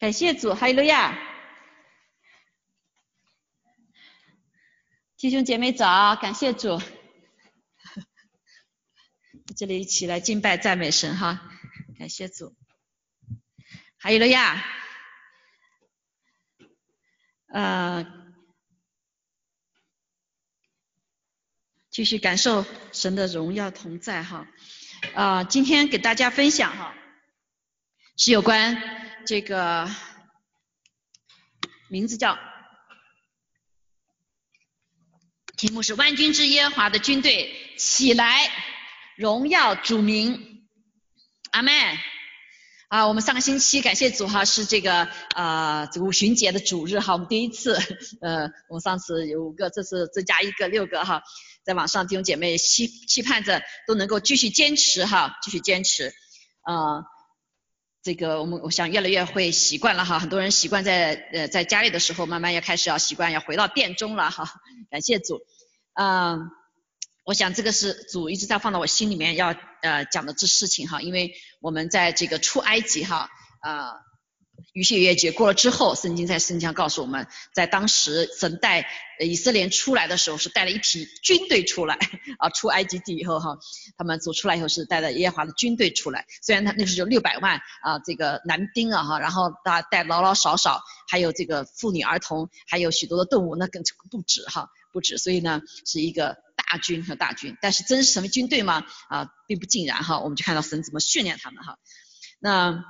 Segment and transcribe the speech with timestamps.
[0.00, 1.18] 感谢主，哈利路亚！
[5.18, 6.80] 弟兄姐妹早，感谢主，
[9.54, 11.42] 这里一起来敬拜赞美神哈，
[11.98, 12.56] 感谢主，
[13.98, 14.64] 哈利路亚！
[17.48, 18.06] 呃，
[21.90, 24.48] 继续感受神的荣耀同在哈，
[25.14, 26.94] 啊，今天给大家分享哈，
[28.22, 28.76] 是有关
[29.24, 29.88] 这个
[31.88, 32.38] 名字叫，
[35.56, 38.52] 题目是万军之耶和华的军队起来，
[39.16, 40.66] 荣耀主名，
[41.52, 41.72] 阿门。
[42.88, 47.78] 啊，我们上个星期感谢主哈，是这个啊五旬节的主日哈，我们第一次，
[48.20, 51.22] 呃，我们上次有五个，这次增加一个六个哈，
[51.64, 56.12] 在网上弟兄姐妹期期盼着都能够继续坚持哈，继续坚持，
[56.60, 57.00] 啊，
[58.02, 64.44] 这个我们我想越来越会习惯了哈，很多人习惯在呃在家里的时候，慢慢要开始要习惯要回到店中了哈，
[64.90, 65.40] 感谢主，
[65.94, 66.50] 嗯。
[67.22, 73.28] 我想这个是主一直在放到我心里面要呃讲的这事情哈，因为我们在这个出埃及哈
[73.60, 73.92] 啊，
[74.72, 78.86] 逾越越节过了之后，圣经在圣经上告诉我们在当时神带
[79.20, 81.98] 以色列出来的时候是带了一批军队出来
[82.38, 83.58] 啊，出埃及地以后哈，
[83.96, 96.36] 他们走出来以后是带着耶和华的军队出来，虽然他那时候有六百万啊这个男丁啊哈，然后他带老老少少，还有这个妇女儿童，还有许多的动物，那更不止哈不止，所以呢是一个。
[96.70, 98.84] 大军和大军，但是真是什么军队吗？
[99.08, 100.20] 啊，并不尽然哈。
[100.20, 101.78] 我们就看到神怎么训练他们哈。
[102.38, 102.84] 那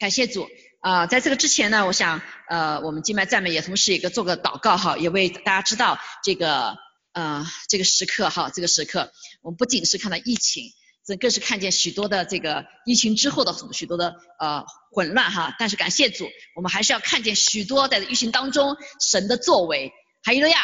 [0.00, 0.48] 感谢主
[0.82, 6.76] 啊，在这个之前呢，我想呃，我们敬拜赞美也同时一个做个祷告哈，也为大家知道这个
[7.12, 10.64] 呃这个时刻哈，这个时刻我们不仅是看到疫情，
[11.06, 15.54] 这更是看见许多的这个疫情之后的许多的呃混乱哈。
[15.56, 19.92] 但是感谢主，我们还是要看见许多在疫情当中神的作为。
[20.24, 20.58] 哈利路亚。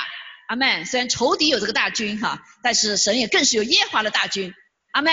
[0.49, 4.55] 阿门，虽然仇敌有这个大军哈，但是神也更是有耶华的大军。
[4.93, 5.13] 阿门，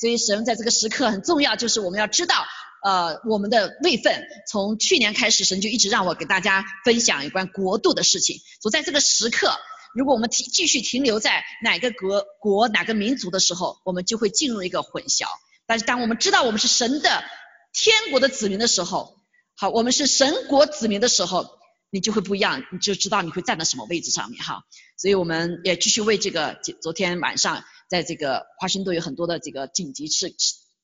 [0.00, 2.46] 所以神在这个时刻很重要，就是我们要知道
[2.84, 4.22] 呃我们的位份。
[4.50, 8.40] 从去年开始，神就一直让我给大家分享有关国度的事情。
[8.60, 9.56] 所以在这个时刻，
[9.94, 15.26] 如果我们停继续停留在哪个国国哪个民族的时候，我们就会进入一个混淆。
[15.66, 17.24] 但是当我们知道我们是神的
[17.72, 19.16] 天国的子民的时候，
[19.56, 21.58] 好，我们是神国子民的时候。
[21.90, 24.60] 你就会不一样，你就知道你会站在什么位置上面哈。
[24.98, 30.28] 所以我们也继续为这个昨天晚上在这个华盛顿有很多的这个紧急事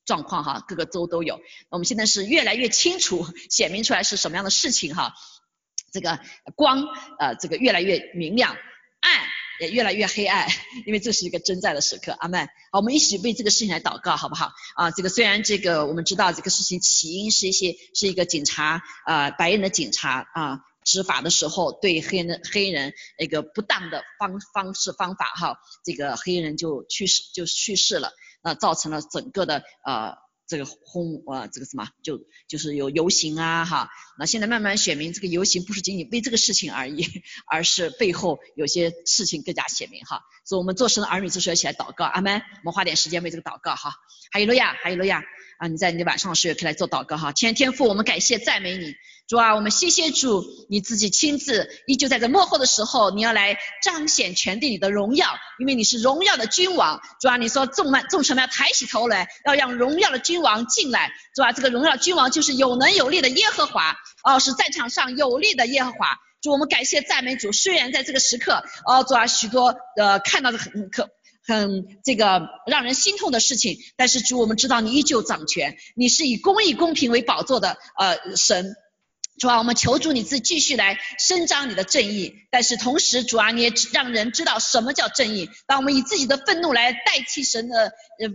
[0.04, 1.40] 状况哈，各个州都有。
[1.70, 5.14] 我们现在是越来越清楚显明出来是什么样的事情哈。
[5.92, 6.18] 这个
[6.56, 6.82] 光
[7.18, 8.56] 呃这个越来越明亮，
[9.00, 9.26] 暗
[9.60, 10.48] 也越来越黑暗，
[10.86, 12.12] 因为这是一个真在的时刻。
[12.18, 12.46] 阿门。
[12.72, 14.52] 好，我们一起为这个事情来祷告好不好？
[14.76, 20.60] 啊，这个虽然这个我们知道这个事情起因是一些是一个警察啊白人的警察啊。
[20.86, 28.12] 执法的时候，对黑人黑人那个不当的方方式方法哈，这个黑人就去世就去世了，
[28.44, 30.14] 那造成了整个的呃
[30.46, 33.88] 这个轰呃这个什么就就是有游行啊哈，
[34.18, 37.06] 那现在慢慢显明这个游行不是仅仅为这个事情而已，
[37.46, 43.94] 而是背后有些事情更加显明哈，所以我们做神的儿女就是要起来祷告，阿门，我们花点时间为这个祷告哈，
[44.30, 45.24] 还有路亚，还有路亚。
[45.56, 48.92] 啊，你在你晚上的时候也可以来做祷告哈，天天父，我们感谢赞美你。
[49.34, 55.26] 主啊，我们谢谢主，你自己亲自依旧在这幕后的时候，你要来彰显全地里的荣耀，
[55.58, 57.00] 因为你是荣耀的君王。
[57.20, 61.10] 主啊，你说众万众臣们要抬起头来，要让荣耀的君王进来。
[61.34, 66.16] 主啊，这个荣耀君王就是有能有力的耶和华，哦，是战场上有力的耶和华。
[66.40, 67.50] 主，我们感谢赞美主。
[67.50, 71.10] 虽然在这个时刻，哦，主啊，许多呃看到的很可
[71.44, 78.76] 很这个让人心痛的事情，但是主，我们知道你依旧掌权，你是以公义公平为宝座的呃神。
[79.38, 85.50] 主啊，我们求主你自继续来伸张你的正义，但是同时主啊，你也让人知道什么叫正义。
[85.66, 88.28] 当我们以自己的愤怒来代替神的呃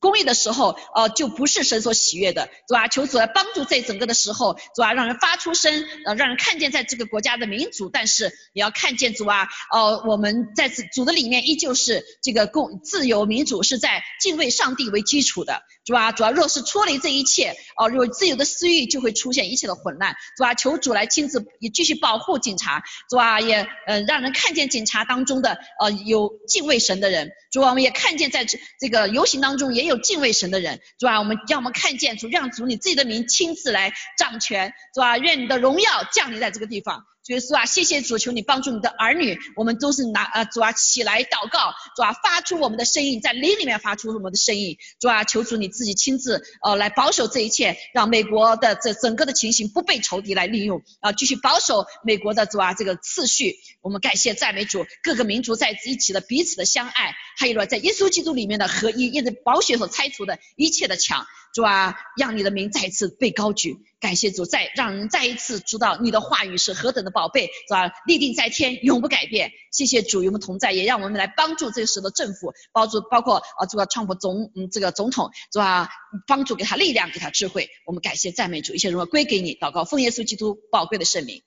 [0.00, 2.48] 公义的时候，呃，就不是神所喜悦的。
[2.66, 15.62] 主啊，求主来帮助这整个的时候，主啊，让人发出声，呃，让人看见在这个国家的民主，但是也要看见主啊，呃，我们在主的里面依旧是这个共自由民主是在敬畏上帝为基础的。
[15.84, 20.16] 主啊，主啊，若是脱离这一切，哦，有自由的私欲，就会出现一切的混乱。
[20.36, 22.82] 主啊，求主来亲自也继续保护警察。
[23.08, 27.30] 主啊，也嗯让人看见警察当中的呃有敬畏神的人。
[27.50, 30.80] 主啊，我们也看见在这这个游行当中也有敬畏神的人。
[30.98, 34.72] 主啊，我们让我们看见主让主你自己的名亲自来掌权。
[34.94, 37.04] 主啊，愿你的荣耀降临在这个地方。
[37.26, 53.56] 主耶稣啊，谢谢主，求你帮助你的儿女，我们都是拿啊主啊起来祷告，主啊发出我们的声音，在灵里面发出我们的声音，主啊求主你自己亲自呃来保守这一切，让美国的这整个的情形不被仇敌来利用啊，继续保守美国的主啊这个次序。
[53.80, 61.26] 我们感谢赞美主，各个民族在一起的彼此的相爱，还有了在耶稣基督里面的合一，因着宝血所拆除的一切的墙。
[61.56, 67.90] 主啊，让你的名再次被高举，感谢主，再让人再一次知道你的话语是何等的宝贝，是吧？
[68.06, 69.50] 立定在天，永不改变。
[69.72, 75.88] 谢谢主与我们同在，也让我们来帮助这时的政府，帮助包括啊这个川普总嗯这个总统，是吧？
[76.26, 77.70] 帮助给他力量，给他智慧。
[77.86, 79.54] 我们感谢赞美主，一切荣耀归给你。
[79.54, 81.42] 祷告奉耶稣基督宝贵的圣名，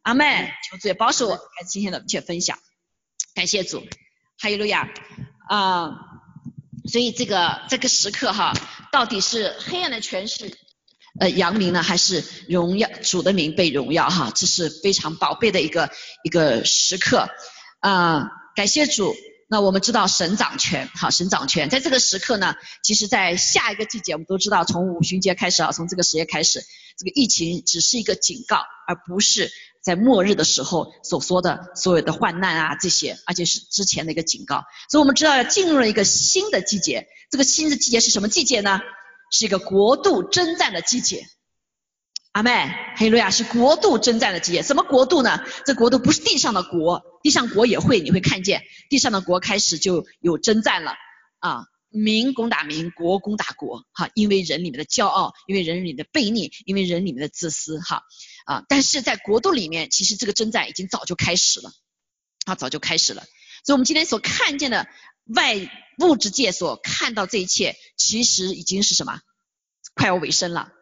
[0.00, 0.48] 阿门。
[0.70, 2.58] 求主也保守我，开始今天的一切分享。
[3.34, 3.82] 感谢主，
[4.38, 4.88] 哈利路亚
[5.50, 6.06] 啊！
[6.86, 8.52] 所以这个这个时刻哈。
[8.92, 10.52] 到底是黑暗的权势
[11.20, 14.32] 呃扬名呢，还是荣耀主的名被荣耀哈？
[14.34, 15.90] 这是非常宝贝的一个
[16.24, 17.28] 一个时刻
[17.78, 18.28] 啊！
[18.56, 19.14] 感谢主。
[19.52, 21.68] 那我们知道神掌权，好，神掌权。
[21.68, 22.54] 在这个时刻呢，
[22.84, 26.62] 其实，在下一个季节，我们都知道从五旬节开始啊，从这个时节开始，
[26.96, 29.50] 这个疫情只是一个警告，而不是
[29.82, 34.62] 在末日的时候所说的所有的患难啊这些，而且是之前的一个警告。
[34.88, 37.08] 所以我们知道要进入了一个新的季节。
[37.28, 38.80] 这个新的季节是什么季节呢？
[39.32, 41.26] 是一个国度征战的季节。
[42.32, 44.62] 阿妹，黑路亚是国度征战的季节。
[44.62, 45.44] 什么国度呢？
[45.66, 50.94] 这国度不是地上的国，地上国也会，你会看见地上的国开始就有征战了
[51.38, 58.02] 啊，民攻打民，国攻打国，哈，因为人里面的骄傲，因为人里面的悖逆，因为人里面的自私，哈
[58.46, 61.72] 啊，但是在国度里面，其实这个征战已经早就开始了，
[62.46, 63.24] 啊，早就开始了。
[63.64, 64.86] 所以我们今天所看见的。
[65.36, 65.54] 外
[65.98, 69.20] 物质界所看到这一切，其实已经是什么？
[69.94, 70.72] 快要尾声了。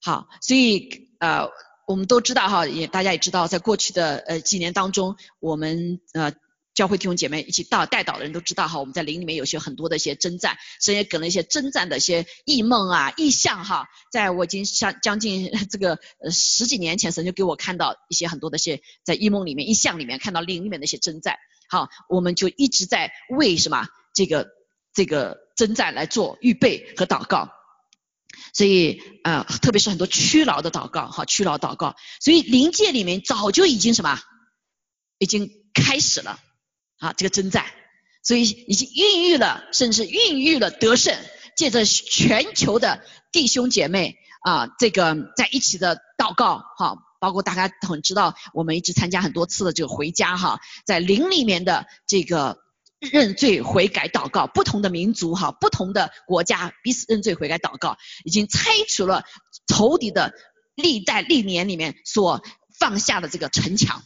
[0.00, 1.48] 好，所以呃，
[1.86, 6.32] 我们都知道哈，也大家也知道，在过去的呃几年当中，我们呃
[6.74, 13.88] 教会弟兄姐妹一起到带导的人都知道哈，我们在灵里面有些很多的一些征战，神也给了一些征战的一些异梦啊、异象哈。
[14.12, 21.36] 在我已经像将近这个呃十几年前，神就给我看到一些很多的一些在异梦里面、异象里面看到灵里面的一些征战。
[21.68, 24.46] 好，我们就一直在为什么这个
[24.94, 27.50] 这个征战来做预备和祷告，
[28.58, 34.18] 所以呃，特别是很多屈劳的祷告，哈，屈劳祷告，所以灵界里面早就已经什么，
[35.18, 36.40] 已经开始了
[36.98, 37.66] 啊，这个征战，
[38.24, 41.16] 所以已经孕育了，甚至孕育了得胜，
[41.56, 46.98] 借着全球的弟兄姐妹啊，这个在一起的祷告，哈。
[47.20, 52.58] 包括大家很知道，我们一直参加很多次的这个回家哈，在灵里面的这个
[53.00, 59.24] 认罪悔改祷告，不同的民族哈，不同的国家彼此认罪悔改祷告，已经拆除了
[59.66, 60.32] 仇敌的
[60.74, 62.42] 历代历年里面所
[62.78, 64.02] 放下的这个城墙，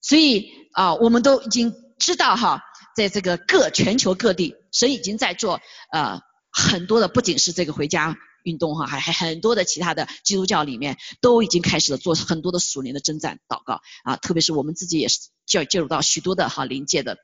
[0.00, 2.62] 所以啊，我们都已经知道哈，
[2.96, 5.60] 在这个各全球各地，神已经在做
[5.92, 8.16] 呃很多的，不仅是这个回家。
[8.44, 17.18] 运动哈，还还很多的其他的基督教里面都已经开始了做很多的属灵的征战祷告啊，特别是我们自己也是介介入到许多的哈灵界的，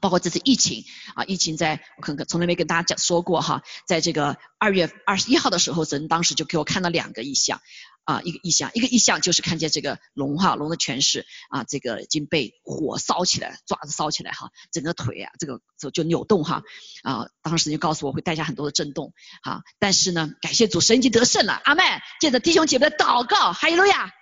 [0.00, 0.84] 包括这次疫情
[1.14, 7.60] 啊，疫情在我看看从来没跟大家讲说过哈，在这个二月二十一号的时候，神当时就给我看了两个意向。
[8.04, 16.62] 啊，一个意象，一个意象就是看见这个龙哈，龙的权势啊，这个已经被火烧起来，爪子烧起来哈，整个腿啊，这个就就扭动哈
[17.02, 21.82] 啊，当时就告诉我会带下很多的震动哈，但是呢，感谢主，神已经得胜了，阿妹，
[22.20, 24.12] 借着弟兄姐妹的祷告，哈利路亚。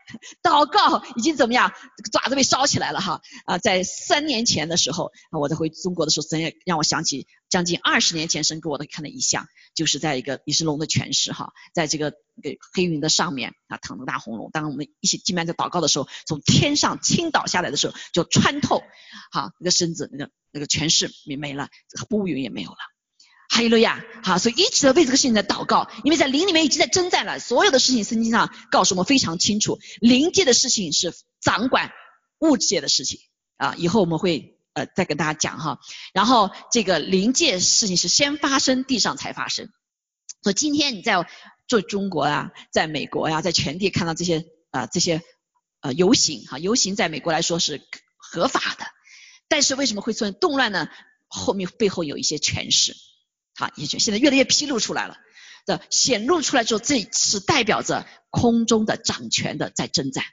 [0.42, 1.72] 祷告已经怎么样？
[1.96, 3.58] 这个爪子被烧起来了哈啊！
[3.58, 12.16] 在三年前的时候，我在回中国的时候，神也让我想起将近二十年前神给我的看的一象，就是在一个也是龙的权势哈，在这个个
[12.72, 14.50] 黑云的上面啊，躺着大红龙。
[14.50, 18.82] 当我们一起进班在祷告的时候，从天上倾倒下来的时候，就穿透
[19.32, 21.68] 好那个身子，那个那个权势没没了，
[22.10, 22.78] 乌云也没有了。
[23.52, 31.90] 哈利路亚，好，所以一直在为这个事情在祷告，因为在灵里面已经在征战了，所有的事情圣经上告诉我们非常清楚，灵界的事情是掌管
[32.38, 33.18] 物质界的事情
[33.56, 35.80] 啊，以后我们会再跟大家讲哈，
[36.12, 39.68] 然后这个临界事情是先发生，地上才发生，
[40.42, 41.26] 所以今天你在
[41.66, 45.22] 做中国呀，在美国呀，在全地看到这些啊这些
[45.80, 47.80] 呃游行哈，游行在美国来说是
[48.16, 48.86] 合法的，
[49.48, 50.88] 但是为什么会出现动乱呢？
[51.28, 52.94] 后面背后有一些权势。
[53.56, 55.18] 啊，也就现在越来越披露出来了，
[55.66, 60.24] 的显露出来之后，这是代表着空中的掌权的在征战，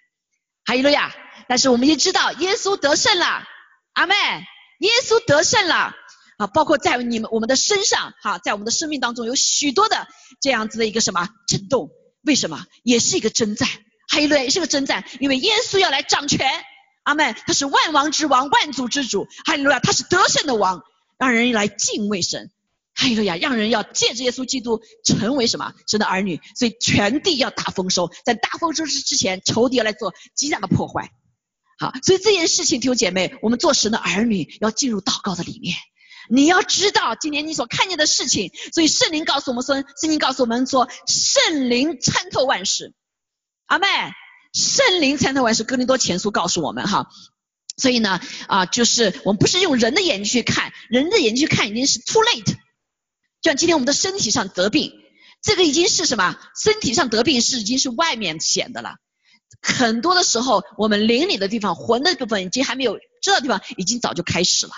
[0.64, 1.14] 哈利路亚。
[1.50, 3.44] 但是我们也知道，耶稣得胜了，
[3.98, 4.14] 阿妹，
[4.80, 5.96] 耶稣得胜了。
[6.38, 6.46] 啊！
[6.46, 10.08] 包括在你们我们的身上，哈，在我们的生命当中有许多的
[10.40, 11.90] 这样子的一个什么震动？
[12.22, 12.64] 为什么？
[12.84, 13.68] 也是一个征战，
[14.08, 16.48] 哈利路亚也是个征战，因为耶稣要来掌权，
[17.06, 20.84] 阿妹，他是万王之王，万族之主，哈利路亚，他是得胜的王，
[21.18, 22.52] 让人来敬畏神，
[22.94, 25.74] 哈利路亚，让人要借着耶稣基督成为什么？
[25.88, 31.10] 神的儿女，所以全地要大丰收，在大丰收之之前，仇敌要来做极大的破坏，
[31.78, 35.76] 好，所以这件事情，弟兄姐妹，我们做神的儿女要进入祷告的里面，
[36.30, 42.94] 你要知道今年你所看见的事情，所以圣灵告诉我们说，圣经告诉我们说，圣灵参透万事，
[43.66, 43.88] 阿妹。
[44.54, 47.10] 圣灵参透万事，哥林多前书告诉我们哈，
[47.76, 52.46] 所以呢啊，就是我们不是用人的眼睛去看，人的眼睛去看已经是 too late。
[52.46, 54.94] 就像今天我们的身体上得病，
[55.44, 56.36] 这个已经是什么？
[56.60, 58.96] 身体上得病是已经是外面显的了。
[59.62, 64.72] 很多的时候，我们灵里的地方、魂的部分已经还没有知道地方，已经早就开始了，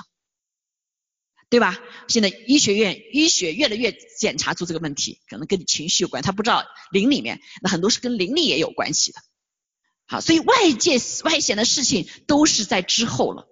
[1.50, 1.78] 对吧？
[2.08, 9.20] 现在医学院医学越来越检查出这个问题，可能跟你情绪有关，他不知道灵里面，那很多是跟灵力也有关系的。
[10.08, 13.48] 好，所以外界外显的事情都是在之后了，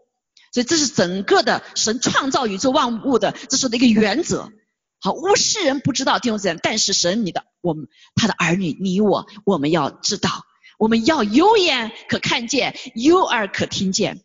[0.51, 4.51] 所以这是整个的神创造宇宙万物的这是的一个原则。
[4.99, 10.46] 好，无世人不知道弟兄姊妹，但是神你的我们他的儿女你我我们要知道，
[10.77, 14.23] 我们要有眼可看见，有耳可听见。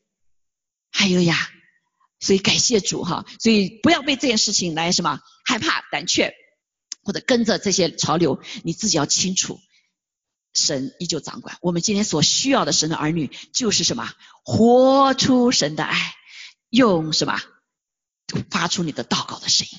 [0.90, 1.36] 还有呀，
[2.20, 6.34] 所以感谢主哈，所以不要被这件事情来什么害怕胆怯，
[7.02, 9.58] 或者跟着这些潮流，你自己要清楚。
[10.54, 11.56] 神依旧掌管。
[11.62, 14.12] 我们今天所需要的神的儿女，就是什么？
[14.44, 16.14] 活出神的爱，
[16.68, 17.40] 用什么？
[18.50, 19.78] 发出你的祷告的声音。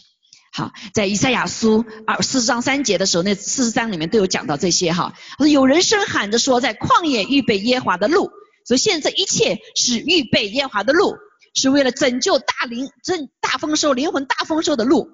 [0.56, 5.16] 好，在以赛亚书二四十章三节的时候，那四十章里面都有讲到这些哈。
[5.40, 8.32] 有人声喊着说，在旷野预备耶华的路。
[8.66, 11.18] 所以现在一切是预备耶华的路，
[11.56, 15.10] 是为了拯救大灵、正大丰收、灵魂大丰收的路。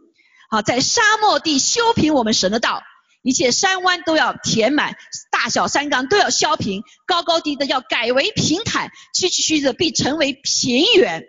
[0.52, 2.84] 好，在沙漠地修平我们神的道。
[3.22, 4.96] 一切山湾都要填满，
[5.32, 11.24] 大小山冈都要削平，高高低的要改为平坦，崎岖曲折必成为平原。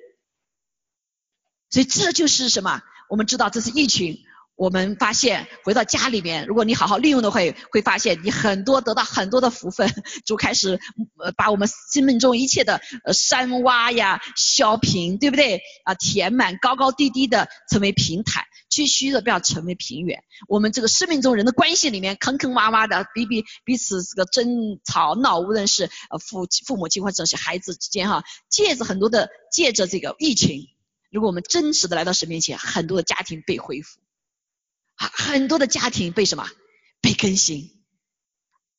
[1.71, 2.83] 所以这就是什么？
[3.11, 4.21] 我们知道这是疫情。
[4.55, 7.41] 我们发现回到家里面，如果你好好利用的话，
[7.73, 9.91] 会发现你很多得到很多的福分，
[10.27, 10.79] 就开始
[11.17, 15.63] 呃把我们生命中一切的呃山洼呀削平，对不对？
[15.85, 20.23] 啊，填满高高低低的成为平坦，区区的不要成为平原。
[20.47, 30.67] 我们这个生命中人的关系里面坑坑洼洼的，彼彼彼此这个争吵闹，无论是呃父父母亲或者是孩子之间哈，借着很多的借着这个疫情，
[31.11, 33.99] 如果我们真实的来到神面前，很多的家庭被恢复。
[34.95, 36.47] 啊很多的家庭被什么
[37.01, 37.71] 被更新，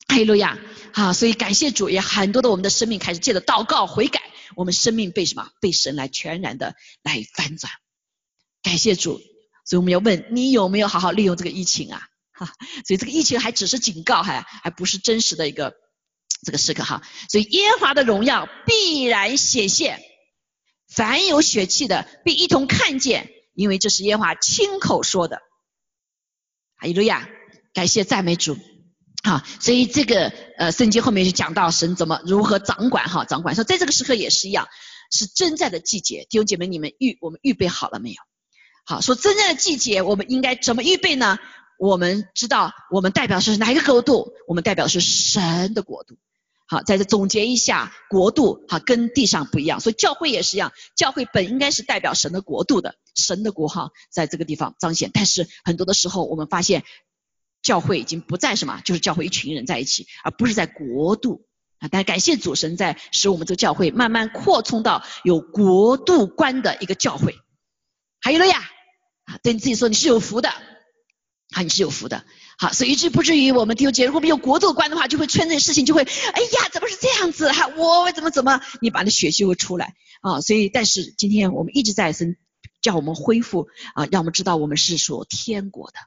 [0.07, 0.59] 哈利路亚！
[0.93, 4.21] 好，所以感谢主，也很多的我们的生命开始借着祷告悔改，
[4.55, 7.73] 我们生命被什么被神来全然的来翻转。
[8.61, 9.19] 感谢主，
[9.65, 12.07] 所以我们要问你有没有好好利用这个疫情啊？
[12.33, 12.53] 哈，
[12.85, 15.73] 所以这个疫情还只是警告，还还不是真实的一个
[16.45, 17.01] 这个时刻哈。
[17.29, 20.03] 所以耶和华的荣耀必然显现，
[20.93, 25.41] 凡有血气的必一同看见，因为这是耶和华亲口说的。
[26.77, 27.29] 阿利路亚，
[27.73, 28.57] 感谢赞美主，
[29.23, 34.67] 好，所以这个呃圣经后面就讲到神怎么如何掌管哈，掌管说在这个时刻也是一样，
[35.11, 38.15] 是征战的季节，弟兄姐妹你们预我们预备好了没有？
[38.83, 41.39] 好，说征战的季节我们应该怎么预备呢？
[41.79, 44.33] 我们知道我们代表是哪一个国度？
[44.47, 46.17] 我们代表是神的国度。
[46.71, 55.11] 好，在这总结一下，国度哈跟地上不一样，所以教会也是一样，教会本应该是代表神的国度的，神的国哈在这个地方彰显。
[55.13, 56.85] 但是很多的时候，我们发现
[57.61, 61.45] 教会已经不在什么，就是教会一群人在一起，而不是在国度
[61.79, 61.89] 啊。
[61.91, 67.35] 但感谢主神在使我们这个教会慢慢扩充到有国度观的一个教会。
[68.21, 68.61] 还有了呀，
[69.25, 72.23] 啊，对你自己说你是有福的，啊，你是有福的。
[72.61, 77.51] 好，所以至不至于我们弟兄姐妹，如果我们有国度观的话，就会出现这事情，就会，哎呀，怎么是这样子？
[77.51, 80.41] 哈，我怎么怎么，你把那血气会出来啊？
[80.41, 82.35] 所以，但是今天我们一直在生，
[82.79, 85.97] 叫我们恢复啊，让我们知道我们是属天国的。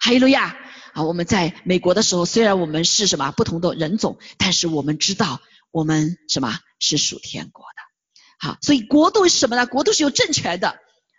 [0.00, 0.54] 哈利路亚
[0.92, 1.02] 啊！
[1.04, 8.48] 我们在美国的时候，虽然我们是什么不同的人种，但是我们知道我们什么是属天国的。
[8.48, 9.64] 好，所以国度是什么呢？
[9.64, 10.76] 国度是有政权的。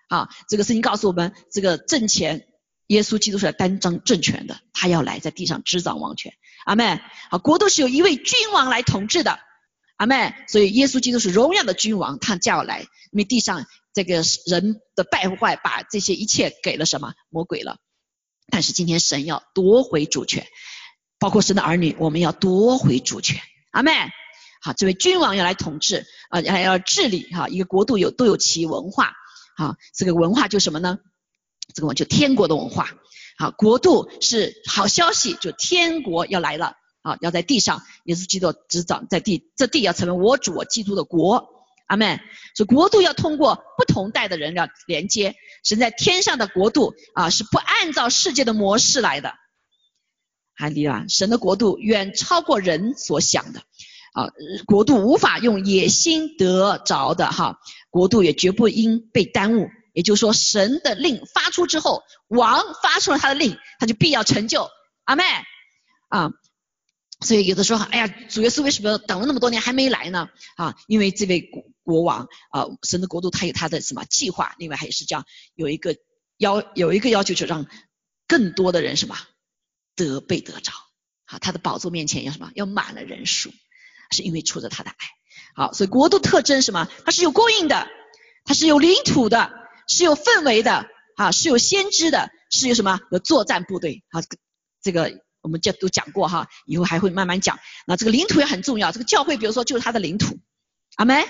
[0.08, 2.46] 啊，这个圣经告诉我们，这个政权。
[2.92, 6.34] 耶稣基督是来担当政权的，他要来在地上执掌王权。
[6.66, 9.40] 阿妹，好，国度是由一位君王来统治的。
[9.96, 17.78] 阿妹，所以耶稣基督是荣耀的君王，他叫来，因为地上这个人的败坏，把这些一切给了什么魔鬼了。
[18.50, 20.46] 但是今天神要夺回主权，
[21.18, 23.40] 包括神的儿女，我们要夺回主权。
[23.72, 23.94] 阿妹，
[24.62, 29.14] 好，这位君王要来统治啊，要要治理哈，一个国度有都有其文化，
[29.56, 31.00] 好，这个文化就什么呢？
[31.74, 32.90] 这个就天国的文化，
[33.38, 41.48] 好，国度是好消息，就天国要来了，啊，要在地上，耶稣基督执掌在地，这地要成为我主我基督的国，
[41.88, 42.20] 阿门。
[42.56, 49.34] 所以国度要通过不同代的人要连接，神在天上的国度啊是不按照世界的模式来的，
[50.56, 53.62] 哈利啊，神的国度远超过人所想的。
[54.14, 54.28] 啊，
[54.66, 57.32] 国度无法用野心得着的。
[57.32, 59.70] 哈，国度也绝不应被耽误。
[59.94, 64.70] 也就是说，神的令发出之后，王发出了他的令，他就必要成就，
[65.04, 65.24] 阿妹
[66.10, 66.32] 啊。
[67.24, 70.30] 所以有的时候，哎呀，主耶稣为什么等了那么多年还没来呢？
[70.56, 74.56] 啊，因为这位国国王啊，神的国度他有他的什么计划？
[74.58, 75.96] 另外还是样，有一个
[76.38, 77.68] 要有一个要求，就让
[78.28, 79.16] 更多的人什么
[79.96, 80.74] 得被得着。
[81.26, 82.52] 好，他的宝座面前要什么？
[82.56, 83.52] 要满了人数，
[84.10, 84.96] 是因为出着他的爱。
[85.54, 86.90] 好，所以国度特征什么？
[87.06, 87.88] 它是有供应的，
[88.46, 89.52] 它是有领土的，
[89.92, 93.00] 是有氛围的，啊，是有先知的，是有什么？
[93.12, 94.04] 有作战部队。
[94.12, 94.22] 好，
[94.82, 95.22] 这个。
[95.44, 97.58] 我们这都讲过哈，以后还会慢慢讲。
[97.88, 100.38] 那这个领土也很重要，这个教会比如说就是它的领土，
[100.98, 101.26] 阿门。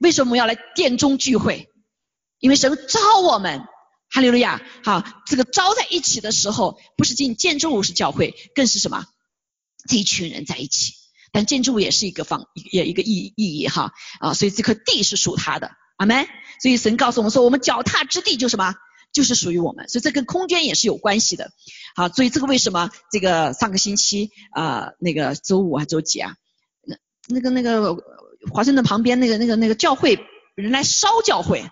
[0.00, 1.68] 为什么我们要来殿中聚会？
[2.40, 3.60] 因为神招我们，
[4.10, 4.60] 哈利路亚。
[4.82, 9.06] 好，这个招在一起的时候，不是进建筑物是教会，更是什么？
[9.88, 10.94] 这一群人在一起。
[11.30, 14.34] 但建筑物也是一个方，也一个意意义哈啊。
[14.34, 15.70] 所以这块地是属他的，
[16.02, 16.26] 阿门。
[16.60, 18.74] 所以神告诉我们说，我们脚踏之地就什么？
[19.12, 19.88] 就是属于我们。
[19.88, 21.50] 所以这跟空间也是有关系的。
[21.94, 26.34] 好，所以这个为什么这个上个星期啊，那个周五还周几啊？
[26.84, 26.96] 那
[27.28, 27.96] 那个那个
[28.52, 30.18] 华盛顿旁边那个那个那个教会
[30.54, 31.62] 人来烧教会，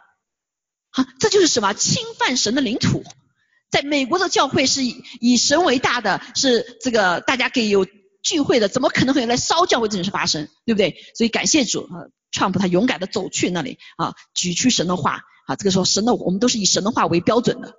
[0.90, 3.04] 好，这就是什么侵犯神的领土？
[3.70, 7.87] 在美国的教会是以以神为大的，是这个大家可以有
[8.22, 10.48] 聚会的，怎么可能会有来烧教会这件事发生？
[10.66, 10.96] 对不对？
[11.16, 17.74] 所以感谢主啊，川普他勇敢的走去那里啊，举出神的话啊，这个时候神的我们都是以神的话为标准的。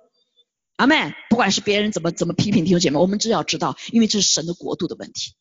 [0.76, 5.34] 阿妹，不管是别人怎么怎么批评弟兄姐妹，我们只要知道，因为这是神的国度的问题。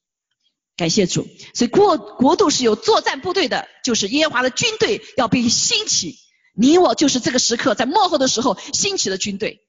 [0.78, 6.18] 感谢主，所以国国度是有作战部队的，就是耶和华的军队要被兴起。
[6.54, 9.60] 你我就是这个时刻在幕后的时候兴起的军队。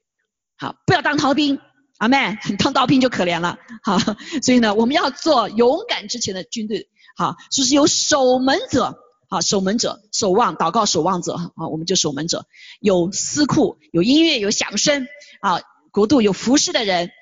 [0.56, 1.58] 好，不要当逃兵，
[2.02, 3.61] 阿妹，当刀兵就可怜了。
[3.80, 3.97] 好，
[4.43, 6.88] 所以呢，我们要做勇敢之前的军队。
[7.15, 8.99] 好，就是有守门者，
[9.30, 12.45] 好，守门者，守望，祷告，守望者，好，我们就守门者。
[12.80, 15.06] 有司库，有音乐，有响声。
[15.43, 15.60] 啊，
[15.93, 17.12] 国度有服侍的人，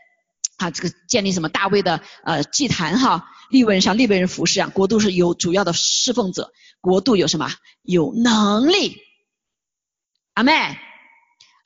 [0.56, 7.50] 啊，这个建立什么大卫的呃祭坛哈，立位人像利未人服侍啊，国度是有主要的侍奉者，国度有什么
[7.82, 8.96] 有能力，
[10.32, 10.52] 阿妹，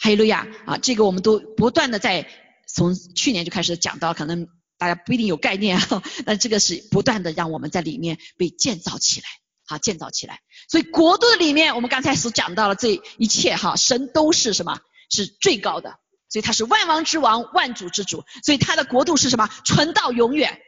[0.00, 2.27] 哈利路亚啊，这个我们都不断的在
[2.74, 9.26] 从去年就开始讲到，可能大家不一定有概念啊， 但这个是不断的让我们在里面被建造起来，
[9.66, 15.94] 好建造起来，所以国度的里面，我们刚才所讲到了这一切哈，神都是什么是最高的。
[16.30, 19.48] 所以他是万王之王，万主之主，所以他的国度是什么？
[19.64, 20.58] 存到永远。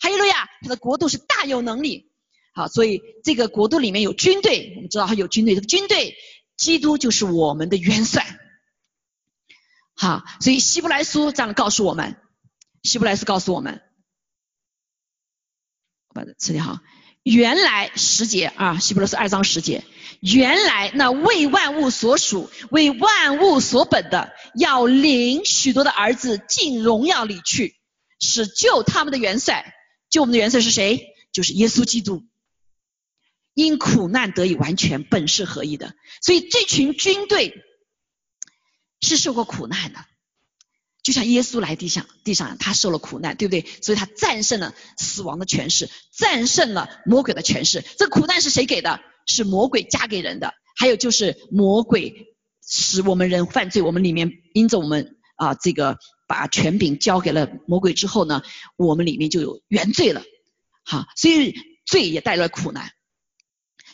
[0.00, 2.10] 哈利路亚，他的国度是大有能力。
[2.52, 6.16] 好，所以这个国度里面有军队，我们知道他有军队，这个军队，
[6.56, 8.26] 基督就是我们的元帅。
[9.96, 12.16] 好，所以希伯来书这样告诉我们，
[12.82, 13.80] 希伯来书告诉我们，
[16.08, 16.82] 我把它吃掉哈。
[17.22, 19.84] 原来十节啊，希伯来书二章十节，
[20.20, 27.76] 原来那为万物所属、为万物所本的，要领许多的儿子进荣耀里去，
[28.20, 29.74] 使救他们的元帅。
[30.10, 31.14] 救我们的元帅是谁？
[31.32, 32.24] 就是耶稣基督。
[33.54, 35.94] 因苦难得以完全，本是合一的。
[36.20, 37.54] 所以这群军队
[39.04, 40.04] 是受过苦难的。
[41.02, 43.66] 就像耶稣来地上，地上他受了苦难，对不对？
[43.82, 47.84] 所以他战胜了死亡的权势，战胜了魔鬼的权势。
[47.98, 49.00] 这苦难是谁给的？
[49.26, 50.54] 是魔鬼加给人的。
[50.76, 52.34] 还有就是魔鬼
[52.66, 58.42] 使我们人犯罪，我们里面因着我们啊这个把权柄交给了魔鬼之后呢，
[58.76, 60.22] 我们里面就有原罪了。
[60.84, 62.90] 好，所以罪也带来苦难。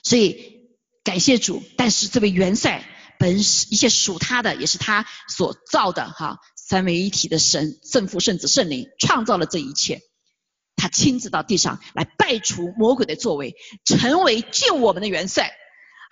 [0.05, 0.69] 所以
[1.03, 2.85] 感谢主，但是这位元帅
[3.21, 6.39] 本是一切属他的，也是他所造的哈。
[6.57, 10.01] 三位一体的神，圣父、圣子、圣灵创造了这一切，
[10.75, 13.55] 他亲自到地上来败除魔鬼的作为，
[13.85, 15.53] 成为救我们的元帅。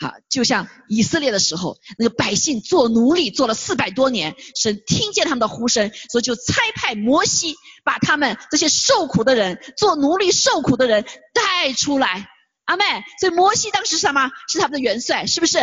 [0.00, 12.28] 好，就像以色列的时候，那个百姓做奴隶做了四百多年，神听见他们的呼声，所以就差派摩西把他们这些受苦的人、做奴隶受苦的人带出来。
[12.64, 12.84] 阿妹，
[13.18, 14.30] 所以摩西当时是什么？
[14.48, 15.58] 是他们的元帅，是不是？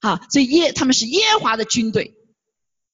[0.00, 2.14] 好，所以耶他们是耶和华的军队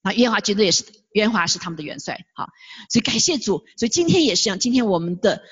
[0.02, 0.84] 啊，耶和华军队也是。
[1.14, 2.48] 元华是他们的元帅，好，
[2.90, 5.44] 所以感谢主，所以今天也是一样，今天我们的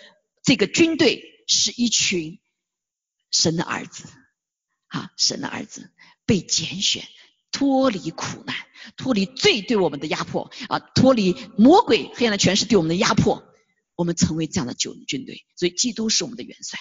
[0.42, 2.40] 这个军队是一群
[3.30, 4.08] 神的儿子，
[4.88, 5.92] 啊，神的儿子
[6.26, 7.06] 被拣选，
[7.52, 8.56] 脱离苦难，
[8.96, 13.44] 脱离罪对我们的压迫，啊，脱离魔鬼黑暗的权势对我们的压迫，
[13.94, 15.44] 我们成为这样的军军队。
[15.54, 16.80] 所以基督是我们的元帅。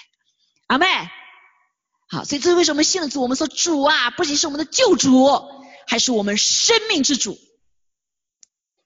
[0.66, 0.88] 阿妹，
[2.12, 5.30] 好，所以这是为什么信了主，我们说主啊，不仅是我们的救主，
[5.88, 7.40] 还是我们生命之主，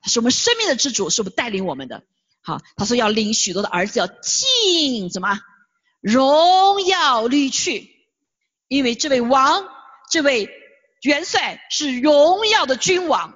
[0.05, 2.03] 是我们生命的之主，是我们带领我们的。
[2.43, 5.39] 好，他说要领许多的儿子要进什么
[6.01, 7.89] 荣耀里去，
[8.67, 9.67] 因为这位王，
[10.11, 10.47] 这位
[11.01, 13.33] 元帅是荣耀的君王。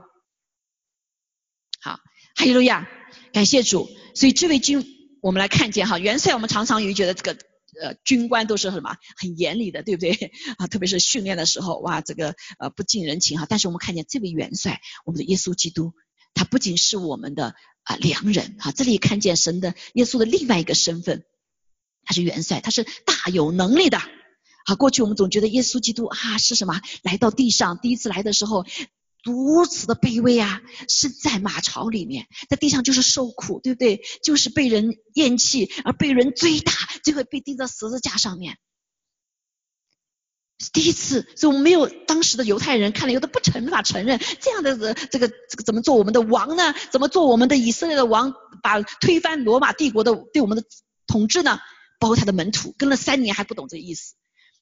[1.82, 1.93] 好，
[2.36, 2.88] 哈利路亚，
[3.34, 3.89] 感谢主。
[4.13, 4.86] 所以这位君，
[5.23, 7.36] 我们来看见哈，元帅我们常常也觉得这个
[7.82, 10.12] 呃军官都是什么很严厉的，对不对
[10.58, 10.67] 啊？
[10.67, 13.45] 特别是训练的时候，哇，这个呃不近人情哈。
[13.49, 15.93] 但是我们看见这位元帅，我们的耶稣基督。
[16.36, 21.23] 他不仅是我们的啊良人哈，这里看见神的耶稣的另外一个身份，
[22.05, 23.97] 他是元帅，他是大有能力的。
[23.97, 26.79] 啊，过去我们总觉得耶稣基督啊是什么？
[27.01, 28.65] 来到地上第一次来的时候
[29.23, 34.01] 如此的卑微啊，是在马槽里面，在地上就是受苦，对不对？
[34.23, 36.71] 就是被人厌弃，而被人追打，
[37.03, 38.58] 最后被钉在十字架上面。
[40.73, 46.73] 第一次，所以我们没有当时的犹太人看了有的不承法承认这样的这个这个怎么做我们的王呢？
[46.91, 48.34] 怎么做我们的以色列的王？
[48.62, 50.63] 把推翻罗马帝国的对我们的
[51.08, 51.60] 统治呢？
[51.97, 54.15] 包括他的门徒跟了三年还不懂这意思。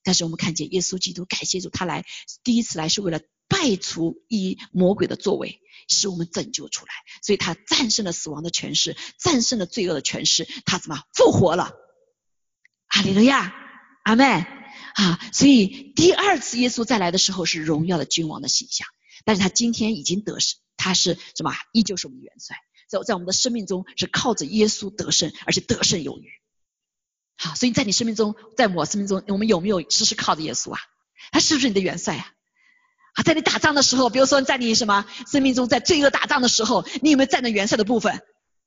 [0.08, 2.06] 但是我们看见耶稣基督感谢主，他来
[2.46, 6.94] 第一次来是为了败除一魔鬼的作为，使我们拯救出来。
[7.22, 11.74] 所以他战胜了死亡的权势，战胜了罪恶的权势，他怎么复活了？
[12.88, 13.54] 哈利路亚，
[14.06, 14.46] 阿门。
[14.96, 18.88] 啊，所以第二次耶稣再来的时候是荣耀的君王的形象，
[19.26, 21.52] 但是他今天已经得胜，他是什么？
[21.74, 22.56] 依旧是我们的元帅，
[22.90, 26.32] 在在我们的生命中是靠着耶稣得胜，而且得胜有余。
[27.38, 30.80] 好，所以在你生命中，在我生命中，我们有没有时时靠着耶稣啊？
[31.32, 32.34] 他是不是你的元帅啊？
[33.14, 38.22] 啊，在你打仗的时候，比如说在你什么生命中，在罪恶打仗的时候，你有没有站在元帅的部分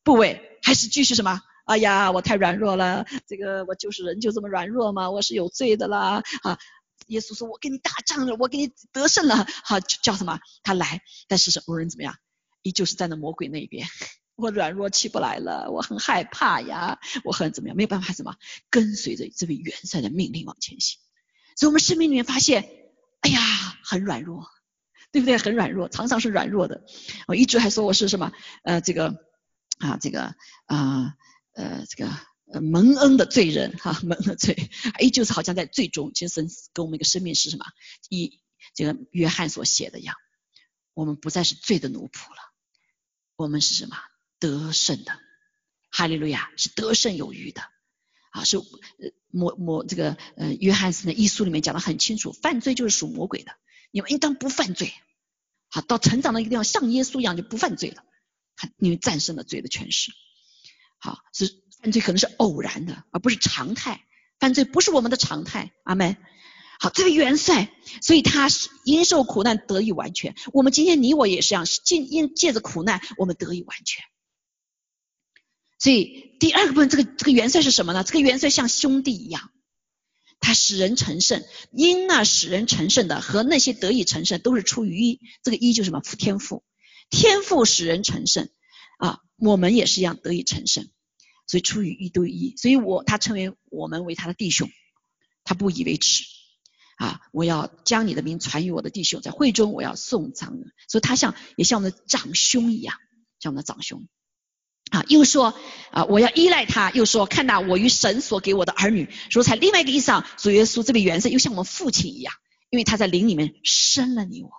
[0.05, 1.41] 部位，还是继续什么？
[1.67, 6.59] 哎呀，我太软弱了，这个我就是人就这么软弱嘛，我是有罪的啦啊！
[7.07, 10.39] 耶稣说，我给你打仗了，我给你得胜了，好叫什么？
[10.63, 12.17] 他来，但是什么人怎么样？
[12.63, 13.87] 依旧是站在魔鬼那一边，
[14.41, 17.77] 我软弱起不来了，我很害怕呀，我很怎么样？
[17.77, 18.37] 没有办法什么？
[18.71, 20.99] 跟随着这位元帅的命令往前行。
[21.57, 22.69] 所以我们生命里面发现，
[23.21, 23.41] 哎呀，
[23.85, 24.47] 很软弱，
[25.13, 25.39] 对不对？
[25.39, 26.85] 很软弱，常常是软弱的。
[27.29, 28.33] 我一直还说我是什么？
[28.63, 29.17] 呃，这个
[29.79, 30.35] 啊，这个
[30.67, 31.15] 啊。
[31.53, 32.11] 呃，这个
[32.53, 37.67] 呃蒙恩的罪人哈， 蒙恩的罪，依旧是好像在最终，其实神给我们一个生命是什么？
[38.09, 38.41] 以
[38.73, 40.15] 这个约翰所写的一样，
[40.95, 42.53] 我们不再是罪的奴仆了，
[43.35, 43.97] 我们是什么？
[44.41, 45.13] 得胜的，
[45.91, 47.63] 哈利路亚，是得胜有余的
[48.33, 48.59] 啊，是
[49.29, 53.53] 魔魔这个呃约翰斯的医书里面讲的很清楚，犯罪就是属魔鬼的，
[53.93, 54.93] 你们应当不犯罪，
[55.69, 58.03] 好，到成长的一个地方，像耶稣一样就不犯罪了，
[58.79, 60.13] 因为战胜了罪的权势。
[60.99, 64.05] 好，是犯罪可能是偶然的，而不是常态。
[64.39, 66.17] 犯罪不是我们的常态，阿门。
[66.79, 70.35] 好，这位元帅，所以他是因受苦难得以完全。
[70.53, 74.03] 我们今天你我也是一样，是借因借着苦难，我们得以完全。
[75.81, 78.05] 所以第二个部分，这个这个元帅是什么呢？
[78.05, 79.51] 这个元帅像兄弟一样，
[80.39, 81.43] 他使人成圣。
[81.73, 86.01] 因那使人成圣的和那些得以成圣，都是出于一，这个一就是什么？
[86.01, 86.63] 天赋，
[87.09, 88.49] 天赋使人成圣
[88.99, 89.19] 啊。
[89.39, 90.87] 我们也是一样得以成圣，
[91.47, 94.69] 所以出于一对一，所以我他称为我们为他的弟兄，
[95.45, 96.25] 他不以为耻
[96.99, 97.23] 啊！
[97.33, 102.99] 我要将你的名传于我的弟兄，在会中我要送葬所以他像也像我们的长兄一样，
[103.39, 104.07] 像我们的长兄
[104.91, 105.05] 啊！
[105.09, 105.55] 又说
[105.91, 112.35] 啊，我要依赖他，又说看到我与神所给我的儿女，所以才另外一个意思上，主耶稣这位元帅又像我们父亲一样，
[112.71, 114.51] 因为他在灵里面生了你我，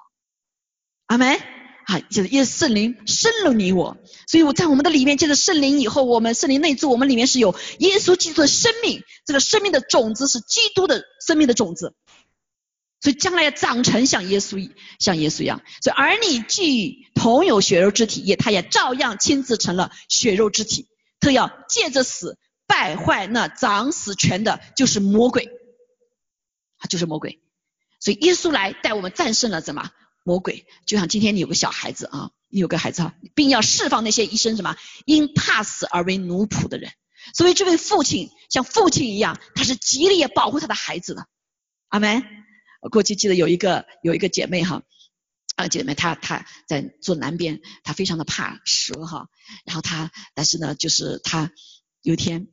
[1.07, 1.39] 阿门。
[1.87, 11.95] 啊，就是因为圣灵生了你我，所以我在我们的里面，借着圣灵以后，我们圣灵内住，我们里面是有耶稣基督的生命，这个生命的种子是基督的生命的种子，
[13.01, 15.61] 所以将来要长成像耶稣一像耶稣一样。
[15.81, 20.87] 所以儿女既同有血肉之体，也他也照样亲自成了血肉之体，
[21.19, 22.37] 特要借着死
[22.67, 25.49] 败坏那掌死权的，就是魔鬼，
[26.77, 27.41] 他，就是魔鬼。
[27.99, 29.89] 所以耶稣来带我们战胜了什么？
[30.23, 36.91] 魔鬼就像今天你有个小孩子啊，你有个孩子啊，并要释放那些一生什么因怕死而为奴仆的人。
[37.33, 41.25] 所以这位父亲像父亲一样，他是极力保护他的孩子的。
[41.89, 42.23] 阿门。
[42.81, 44.81] 我过去记得有一个有一个姐妹哈，
[45.55, 49.29] 啊姐妹她她在做南边，她非常的怕蛇哈，
[49.65, 51.51] 然后她但是呢就是她
[52.01, 52.47] 有一天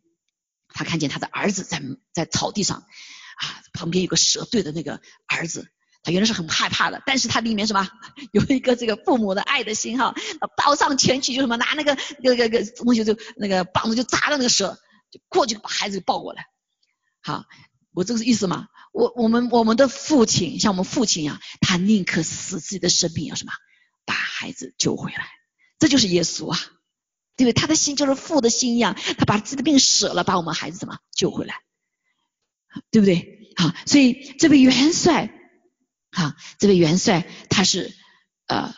[0.69, 5.73] 她看见她的儿子在在草地上啊旁边有个蛇对着那个儿子。
[6.05, 7.87] 他原来是很害怕的，但是他里面什么
[8.33, 10.15] 有一个这个父母的爱的心哈，
[10.57, 14.79] 抱上前去就什么拿那个那个那个东西就那个棒子就扎到那个蛇，
[15.11, 16.47] 就过去把孩子抱过来。
[17.21, 17.45] 好，
[17.99, 23.53] 我这个意思嘛，我我们我们的父亲像我们父亲一样，他宁可死自己的生命要什么
[24.07, 25.27] 把孩子救回来，
[25.81, 26.59] 这就是耶稣啊，
[27.37, 27.53] 对不对？
[27.53, 31.57] 他的心就是父的心一样，他把自己的病舍了，把我们孩子怎么救回来，
[32.93, 33.53] 对不对？
[33.57, 35.35] 好，所以这位元帅。
[36.11, 37.95] 啊，这位元帅他是
[38.47, 38.75] 呃，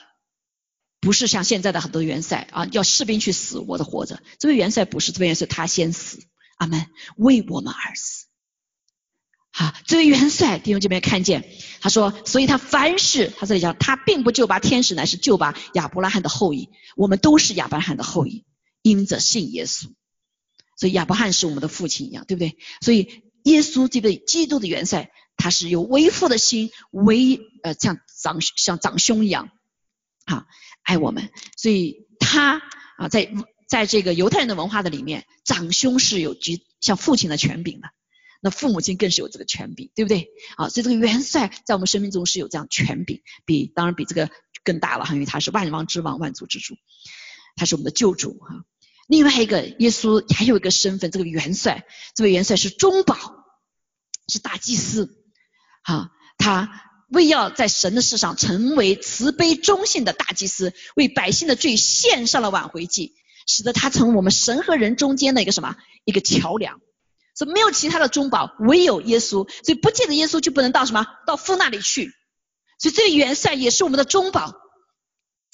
[1.01, 4.21] 不是像现在的很多元帅啊，要士兵去死，我的活着。
[4.39, 6.19] 这位元帅不是，这位元帅他先死，
[6.57, 8.27] 阿门，为我们而死。
[9.71, 11.49] 好，这位元帅弟兄姐妹看见，
[11.81, 16.69] 他说，所以他凡事他这里讲，他并不救拔天使，乃是救拔亚伯拉罕的后裔。
[16.97, 18.45] 我们都是亚伯拉罕的后裔，
[18.83, 19.93] 因着信耶稣。
[20.77, 22.57] 所以亚伯拉罕是我们的父亲一样，对不对？
[22.81, 25.11] 所以耶稣这位基督的元帅。
[25.43, 29.49] 他是有为父的心，为呃像长像长兄一样，
[30.27, 30.45] 啊
[30.83, 32.61] 爱我们，所以他
[32.99, 33.33] 啊在
[33.67, 37.89] 在这个犹太人的文化的里面，长兄是有举像父亲的权柄的，
[38.41, 40.29] 那父母亲更是有这个权柄，对不对？
[40.57, 44.31] 啊，所以这个元帅在我们生命中是有这样权柄，比当然比这个
[44.65, 46.75] 更大了哈，因为他是万王之王，万族之主，
[47.57, 48.65] 他是我们的救主哈。
[49.07, 53.17] 另外一个耶稣还有一个身份，这个元帅，这位元帅是中保，
[54.29, 55.17] 是大祭司。
[55.83, 63.15] 啊，他为要在神的世上成为慈悲忠信的大祭司，为百姓的罪献上了挽回祭，
[63.47, 66.81] 使得他成为我们神和人中间的一个什么一个桥梁。
[67.35, 69.49] 所以没有其他的中保，唯有耶稣。
[69.65, 72.13] 所以不借着耶稣就不能到什么到父那里去。
[72.79, 74.55] 所以这个元帅也是我们的中保。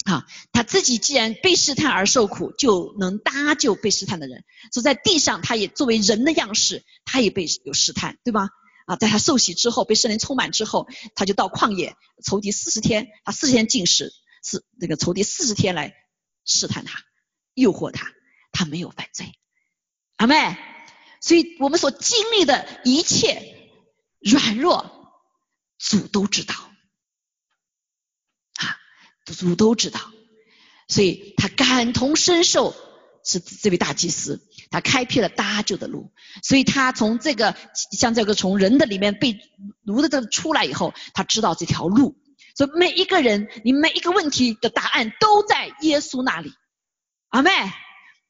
[0.05, 4.45] 啊，他自己既然被试探而受苦，就能搭救被试探的人。
[4.71, 8.47] 所以在地上，他也作为人的样式，他也被有试探，对吧？
[8.85, 14.13] 啊，在他受洗之后，被圣灵充满之后，他就到旷野仇敌四十天，他四十天进食，
[14.45, 15.93] 是那个仇敌四十天来
[16.45, 17.01] 试探他，
[17.53, 18.09] 诱惑他，
[18.53, 19.33] 他没有犯罪，
[20.15, 20.35] 阿妹，
[21.21, 23.55] 所以我们所经历的一切
[24.19, 25.13] 软弱，
[25.77, 26.53] 主都知道，
[28.55, 28.77] 啊，
[29.25, 29.99] 主都知道，
[30.87, 32.75] 所以他感同身受。
[33.29, 37.57] 是这位大祭司，他开辟了搭救的路，所以他从这个
[37.91, 39.37] 像这个从人的里面被
[39.83, 42.15] 奴的这出来以后，他知道这条路，
[42.55, 46.53] 所以每一个人，你每一个问题的答案都在耶稣那里，
[47.27, 47.51] 阿妹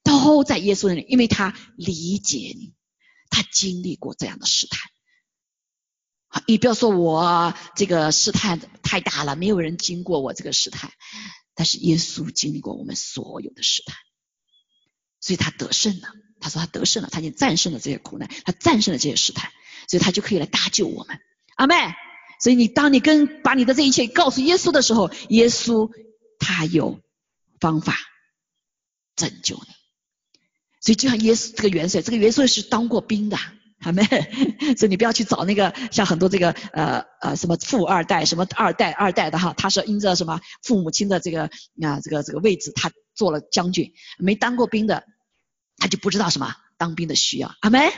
[0.03, 2.73] 都在耶稣那里，因为他理解你，
[3.37, 4.81] 他经历过这样的试探，
[6.27, 10.91] 好，你不要说我这个试探太大了，没有人经过我这个试探，
[11.53, 13.95] 但是耶稣经历过我们所有的试探。
[15.19, 19.51] 所以他得胜了，他说他得胜了，他已经战胜了这些苦难，他战胜了这些试探，
[19.87, 21.19] 所以他就可以来搭救我们，
[21.57, 21.75] 阿妹。
[22.41, 25.91] 所以你当你跟把你的这一切告诉耶稣的时候，耶稣
[26.39, 26.99] 他有
[27.59, 27.95] 方法
[29.15, 29.76] 拯救你。
[30.87, 33.37] 所以就像耶稣这个元帅，这个元帅是当过兵的，
[33.79, 34.05] 阿妹。
[34.77, 41.49] 所以你不要去找那个像很多这个呃呃什么富二代，什么二代二代的哈，他是因着什么父母亲的这个
[41.81, 45.03] 啊这个这个位置，他做了将军，没当过兵的。
[45.79, 47.91] 他就不知道什么当兵的需要，阿门。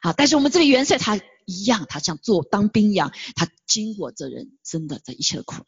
[0.00, 5.66] 好，但是我们这个元帅他一样，他像做当兵一样，他经过这人生的这一切的苦难，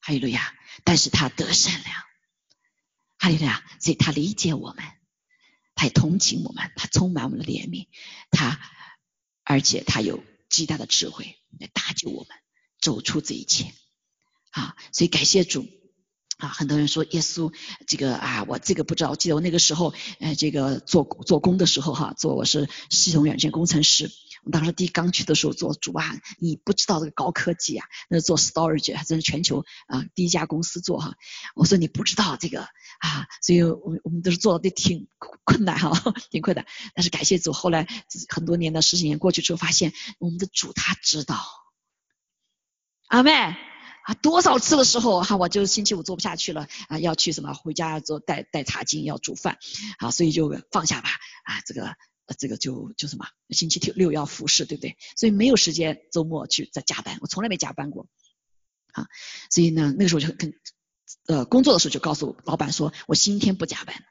[0.00, 0.54] 哈利路亚。
[0.84, 1.94] 但是他得善良，
[3.18, 3.62] 哈利路亚。
[3.78, 4.84] 所以他理解我们，
[5.74, 7.86] 他也同情我们，他充满我们的怜悯，
[8.30, 8.60] 他
[9.44, 12.28] 而且他有极大的智慧来搭救我们，
[12.80, 13.72] 走出这一切。
[14.50, 15.66] 啊，所以感谢主。
[16.38, 17.52] 啊，很多人说耶稣
[17.86, 19.10] 这个啊，我这个不知道。
[19.10, 24.10] 我记得我那个时候，呃，这个做做工的时候哈，做我是系统软件工程师。
[24.44, 31.14] 我当时第一刚去的时候做主啊，你不知道这个高科技啊，那是做 storage，还真是全球啊第一家公司做哈。
[31.54, 35.08] 我说你不知道这个啊，所以我我们都是做的挺
[35.44, 35.90] 困难哈，
[36.30, 36.66] 挺困难。
[36.94, 37.86] 但是感谢主，后来
[38.28, 41.38] 很多年的十几年过去之后，发现我们的主他知道，
[43.08, 43.32] 阿妹。
[44.02, 49.58] 啊，多少次的时候哈，我就星期五做不下去了啊，要去什么回家做带带茶巾，要煮饭
[49.98, 51.10] 啊，所以就放下吧
[51.44, 51.94] 啊，这个
[52.38, 54.96] 这个就就什么星期六要服侍，对不对？
[55.16, 58.08] 所以没有时间周末去再加班，我从来没加班过
[58.92, 59.08] 啊，
[59.50, 60.54] 所以呢，那个时候就跟
[61.26, 64.04] 呃工作的时候就告诉老板说，我星期天不加班。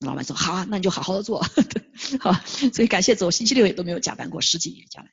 [0.00, 1.42] 老板说好啊，那你就好好的做
[2.20, 2.32] 好，
[2.72, 5.10] 所以感谢主，我星期六也都没有加班过，十几年加班。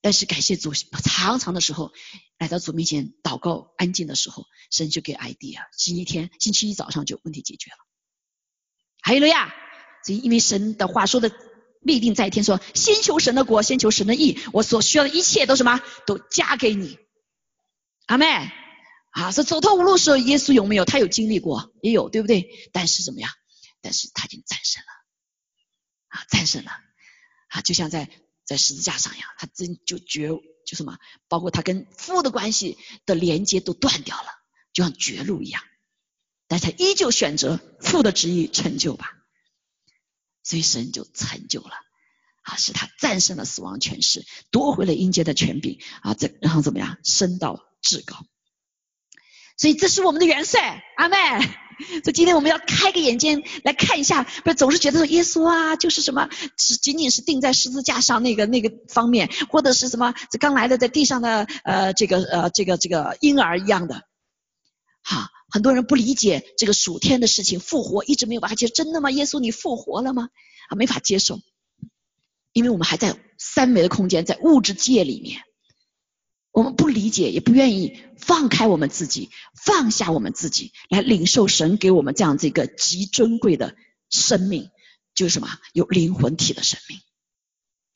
[0.00, 1.92] 但是感谢主，常常的时候
[2.38, 5.58] 来到主面前祷告，安静的时候，神就给 idea。
[5.76, 7.78] 星期天、星期一早上就问题解决了。
[9.02, 9.52] 还有了呀，
[10.04, 11.32] 所以因为神的话说的
[11.84, 16.98] 立定在天，说先求神的国，先求神的义，我所需要的一切都什么，都加给你。
[18.06, 18.26] 阿妹
[19.10, 20.84] 啊，说走投无路时候，耶稣有没有？
[20.84, 22.48] 他有经历过，也有，对不对？
[22.72, 23.30] 但是怎么样？
[23.80, 24.88] 但是他已经战胜了
[26.08, 26.72] 啊，战胜了
[27.48, 28.10] 啊，就像在
[28.44, 30.28] 在十字架上一样，他真就绝
[30.66, 34.28] 就什么，包括他跟父的关系的连接都断掉了，
[34.72, 35.62] 就像绝路一样。
[36.48, 39.12] 但他依旧选择父的旨意成就吧，
[40.44, 41.72] 所以神就成就了
[42.42, 48.26] 啊，使他战胜了死亡权势，夺回了阴间的权柄啊，这然后怎么样升到至高？
[49.56, 51.16] 所以这是我们的元帅，阿妹。
[52.04, 64.02] 所以今天我们要开个眼睛来看一下，不是总是觉得说耶稣啊，就是什么只仅仅是钉在十字架上那个那个方面，或者是什么这刚来的在地上的呃这个呃这个这个婴儿一样的，
[65.02, 65.30] 哈。
[65.54, 69.12] 很多人不理解这个属天的事情，复活一直没有把它接真的吗？
[69.12, 70.30] 耶稣你复活了吗？
[70.68, 71.38] 啊，没法接受，
[72.52, 75.42] 因为我们还在三维的空间，在物质界里面，
[76.50, 79.30] 我们不理解，也不愿意放开我们自己，
[79.64, 83.76] 放下我们自己，来领受神给我们这样子一个极尊贵的
[84.10, 84.70] 生命，
[85.14, 86.98] 就是什么有灵魂体的生命。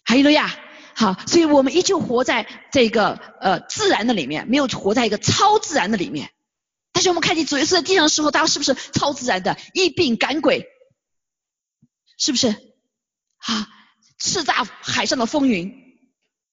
[0.05, 0.57] 还有了呀，
[0.95, 6.31] 好，所以我们依旧活在这个呃自然的里面，没有活在一个超自然的里面。
[6.99, 9.57] 但是我们看见主耶稣在地上的时候，他是不是超自然的？
[9.73, 10.67] 一病赶鬼，
[12.19, 12.49] 是不是？
[12.49, 13.69] 啊，
[14.19, 15.73] 叱咤海上的风云，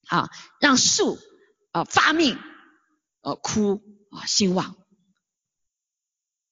[0.08, 0.29] 啊，
[0.60, 1.17] 让树
[1.71, 2.38] 啊发命，
[3.21, 3.81] 呃枯
[4.12, 4.77] 啊兴旺。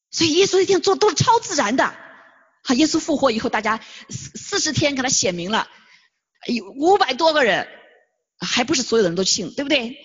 [0.10, 1.96] 所以耶稣一定做都是超自然的。
[2.64, 3.80] 好，耶稣复活以后，大家
[4.10, 5.70] 四四十天给他显明了，
[6.48, 7.68] 有五百多个人，
[8.40, 9.96] 还不是所有的人都信，对不对？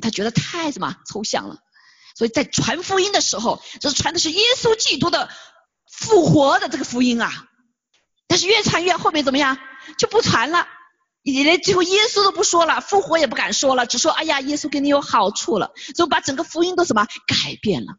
[0.00, 1.65] 他觉得太什么抽象了。
[2.16, 5.28] 所以在传福音的时候，这传的是耶稣基督的
[5.86, 7.30] 复活的这个福音啊。
[8.26, 9.58] 但是越传越后面怎么样，
[9.98, 10.66] 就不传了，
[11.22, 17.98] 你连最后耶稣都不说了，复活也不敢说了，只说哎呀，耶稣给你有好处了，所以把整个福音都什么改变了。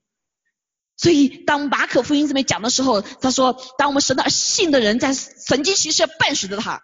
[0.97, 6.82] 所以当马可福音这边讲的时候，他说，当我们神的信的人在神经其实伴随着他，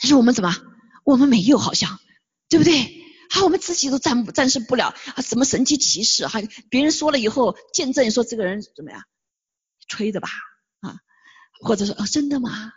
[0.00, 0.56] 但是我们怎么，
[1.04, 1.98] 我们没有好像，
[2.48, 2.99] 对不对？
[3.30, 5.22] 啊，我们自己都战战胜不了啊！
[5.22, 6.26] 什么神奇骑士？
[6.26, 9.04] 哈，别人说了以后见证说这个人怎么样？
[9.88, 10.28] 吹的吧？
[10.80, 10.96] 啊，
[11.60, 12.72] 或者说啊，真的吗？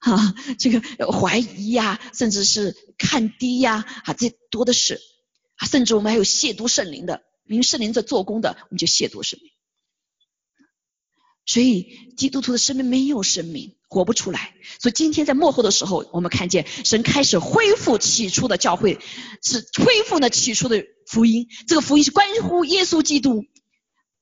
[0.00, 0.80] 啊，这个
[1.12, 5.00] 怀疑呀，甚至是看低呀，啊，这多的是
[5.56, 9.50] 啊，甚至我们还有亵渎圣灵的，因为圣灵在做工的，我们就亵渎圣灵。
[11.44, 14.54] 所以基督徒的生命没有生命，活不出来。
[14.80, 18.98] 所以今天在幕后的时候，我们看见神开始恢复起初的教会，
[19.42, 21.48] 是恢复呢起初的福音。
[21.66, 23.44] 这个福音是关乎耶稣基督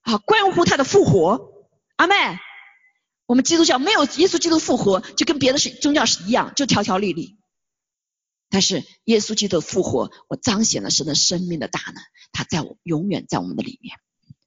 [0.03, 1.53] 啊，关乎他的复活。
[1.97, 2.15] 阿妹，
[3.27, 7.37] 我们基督教没有耶稣基督复活，就跟别的是宗教是一样，就条条立立。
[8.49, 12.03] 但是耶稣基督复活，我彰显了神的生命的大能，
[12.33, 13.97] 他在我永远在我们的里面。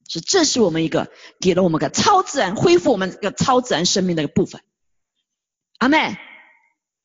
[0.08, 4.62] 是，这是我们一个给了我们个超自然恢复我们个超自然生命的一个部分。
[5.80, 6.18] 阿妹，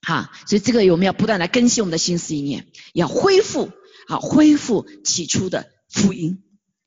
[0.03, 3.71] 哈，所以这个我们要不断来更新我们的心思意念，要恢复
[4.09, 6.43] 啊，恢复起初的福音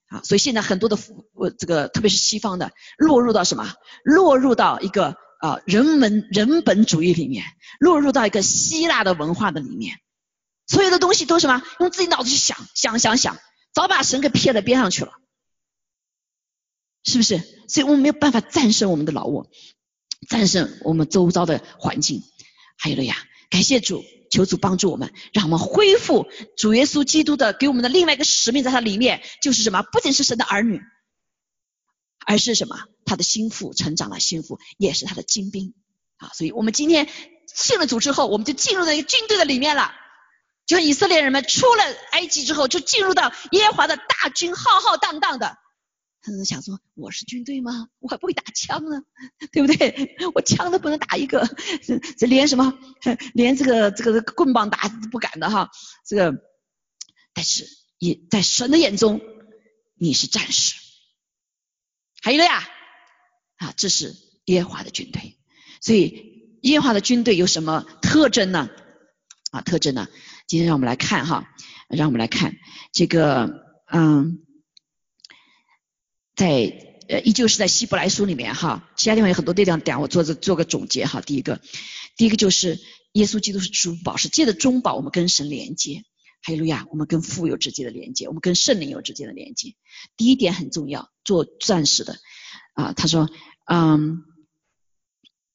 [0.08, 0.22] 啊。
[0.24, 0.98] 所以现在很多的
[1.34, 3.74] 呃这个特别是西方的落入到什么？
[4.04, 7.46] 落入到一个啊人文人本主义里面，
[7.80, 9.98] 落入到一个希腊的文化的里面，
[10.68, 11.64] 所有的东西都什么？
[11.80, 13.38] 用自己脑子去想想想想，
[13.74, 15.14] 早把神给撇在边上去了。
[17.04, 17.42] 是不是？
[17.70, 19.50] 所以我们没有办法战胜我们的老我，
[20.30, 22.24] 战胜我们周遭的环境。
[22.78, 23.16] 还有了呀，
[23.50, 26.28] 感谢主，求主帮助我们，让我们恢复
[26.58, 29.82] 主耶稣基督的给我们的另外一个使命，在它里面就是什么？
[29.84, 30.82] 不仅是神的儿女，
[32.26, 32.78] 而是什么？
[33.06, 35.74] 他的心腹成长了，心腹也是他的精兵
[36.18, 36.30] 啊！
[36.34, 37.08] 所以我们今天
[37.56, 39.94] 信了主之后，我们就进入了一个军队的里面了。
[40.66, 45.58] 就像以色列人们出了埃及之后，就进入到耶和华的大军，浩浩荡荡的。
[46.22, 47.88] 他是想说，我是军队吗？
[48.00, 49.02] 我还不会打枪呢，
[49.52, 50.18] 对不对？
[50.36, 51.48] 我枪都不能打一个，
[51.84, 52.78] 这这连什么，
[53.34, 55.70] 连这个这个棍棒打都不敢的哈。
[56.06, 56.38] 这个，
[57.34, 57.66] 但是
[57.98, 59.22] 也在神的眼中，
[59.96, 60.76] 你是战士。
[62.22, 62.68] 还有了呀，
[63.58, 64.14] 啊，这是
[64.46, 65.38] 耶和华的军队。
[65.80, 68.70] 所以耶和华的军队有什么特征呢？
[69.52, 70.10] 啊，特征呢？
[70.46, 71.48] 今天让我们来看哈，
[71.88, 72.58] 让我们来看
[72.92, 74.44] 这个，嗯。
[76.38, 81.22] 在呃，依旧是在希伯来书里面哈，其他地方有很多地方点，我做做做个总结哈。
[81.22, 81.62] 第一个，
[82.18, 82.82] 第一个就是
[83.14, 86.04] 耶稣基督是珠宝，是借着中宝我们跟神连接，
[86.42, 89.74] 还有路亚，我们跟父有直接的连接，我们跟圣灵有直接的连接。
[90.18, 92.18] 第一点很重要，做钻石的
[92.74, 93.30] 啊，他说，
[93.66, 94.24] 嗯，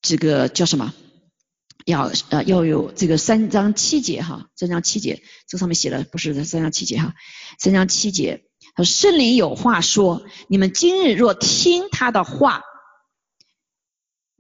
[0.00, 0.94] 这个叫什么？
[1.84, 7.14] 要呃要有这个三章七节哈，三章七节，这上面写的不是三章七节哈，
[7.58, 8.44] 三章七节。
[8.74, 12.62] 他说圣灵有话说，你们今日若听他的话，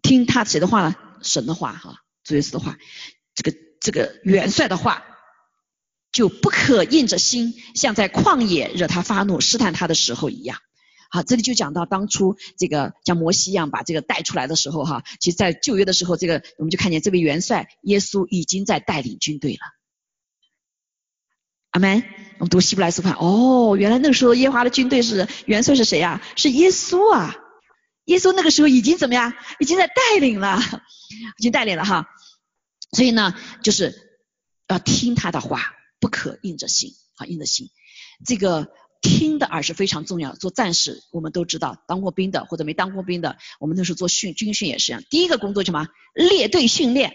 [0.02, 0.94] 听他谁的话呢？
[1.22, 2.76] 神的话哈，主耶稣的话，
[3.34, 5.04] 这个这个元帅的话，
[6.10, 10.58] 就不可硬着心，像在旷野惹他发怒试探他的时候一样。
[11.10, 19.60] 好，这里就讲到当初这个像摩西一样把这个带出来的时候哈，其实在旧约的时候，这个我们就看见这位元帅耶稣已经在带领军队了。
[21.72, 22.04] 阿门。
[22.38, 26.20] 我们读希伯来书看，哦，原来那个时候耶华的军队是元帅是谁呀？
[26.36, 27.36] 是耶稣啊！
[28.06, 29.32] 耶稣那个时候已经怎么样？
[29.58, 30.58] 已经在带领了，
[31.38, 32.08] 已经带领了哈。
[32.90, 33.94] 所以呢，就是
[34.68, 37.68] 要听他的话，不可硬着心啊，硬着心。
[38.26, 40.34] 这个听的耳是非常重要。
[40.34, 45.04] 做战士，我们都知道，当过兵的或者没当过兵的，我们那时候做训军训也是一样。
[45.08, 45.86] 第一个工作什么？
[46.14, 47.14] 列队训练。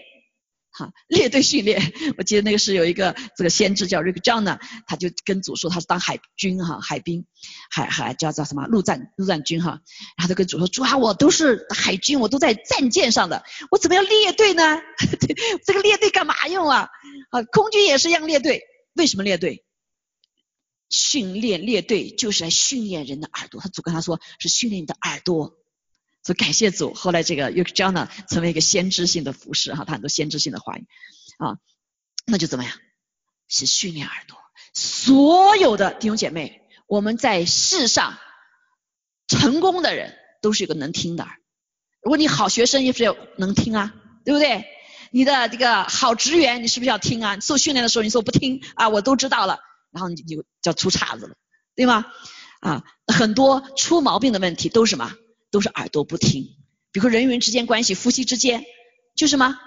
[0.78, 7.26] 哈，列队训练， 我记得那个是有一个这个先知叫 Rick John 呢，他就跟主说他是当海军哈，海兵，
[7.70, 9.80] 海海叫叫什么陆战陆战军哈，
[10.16, 14.80] 然后他跟主说主啊，我都是海军，我都在战舰上的，我怎么要列队呢？
[15.66, 16.88] 这个列队干嘛用啊？
[17.30, 18.62] 啊，空军也是一样列队，
[18.94, 19.64] 为什么列队？
[20.90, 25.54] 训练列队就是来训练人的耳朵，他主跟他说是训练你的耳朵。
[26.28, 30.86] 所以感谢主，后来这个 y u k j a n a 成为一个先知性的服饰哈，他很多先知性的话语
[31.38, 31.56] 啊，
[32.26, 32.74] 那就怎么样？
[33.48, 34.36] 是训练耳朵。
[34.74, 38.18] 所有的弟兄姐妹，我们在世上
[39.26, 41.32] 成功的人都是一个能听的耳。
[42.02, 43.94] 如果你好学生，是不是要能听啊？
[44.22, 44.66] 对不对？
[45.10, 47.40] 你的这个好职员，你是不是要听啊？
[47.40, 49.60] 受训练的时候你说不听啊，我都知道了，
[49.92, 51.36] 然后你就叫出岔子了，
[51.74, 52.04] 对吗？
[52.60, 55.10] 啊，很多出毛病的问题都是什么？
[55.50, 56.44] 都是耳朵不听，
[56.92, 58.64] 比如说人与人之间关系，夫妻之间，
[59.16, 59.58] 就什么，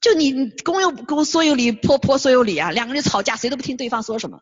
[0.00, 4.40] 就你公有公所有理，婆婆所有理啊，两个人吵架，谁都不听对方说什么，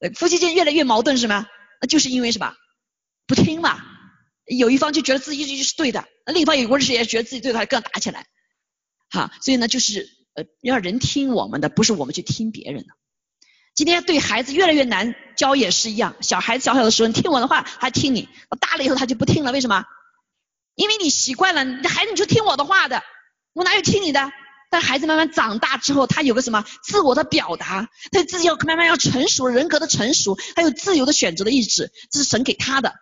[0.00, 1.46] 呃，夫妻间越来越矛盾是什么？
[1.80, 2.54] 那就是因为什么？
[3.26, 3.80] 不听嘛，
[4.46, 8.26] 有一方就觉得自己就是对的，那另一方有时也觉得自己对的，更打起来，
[9.10, 12.88] 哈，所以呢，就是呃，要人听我们的，不是我们去听别人的。
[13.82, 18.28] 今天对孩子越来越难教也是一样，小孩子小小的时候你听我的话，他听你；
[18.60, 19.84] 大了以后他就不听了，为什么？
[20.76, 23.02] 因为你习惯了，孩子你就听我的话的，
[23.54, 24.30] 我哪有听你的？
[24.70, 32.94] 但孩子慢慢长大之后，他有个什么自我的表达，他自己要慢慢要成熟，人格的成熟，还有自由的选择的意志，这是神给他的，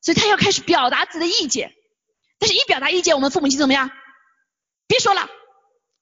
[0.00, 1.72] 所以他要开始表达自己的意见。
[2.38, 3.90] 但是一表达意见，我们父母亲怎么样？
[4.86, 5.22] 别说了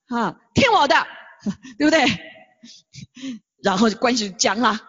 [0.09, 1.07] 啊，听我的，
[1.79, 2.05] 对不对？
[3.67, 4.81] 然后关系就僵了，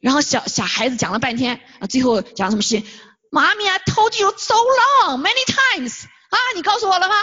[0.00, 2.84] 然后小小孩子讲了半天啊，最后讲什么事情？
[3.30, 7.14] 妈咪，I told you so long many times 啊，你告诉我了吗？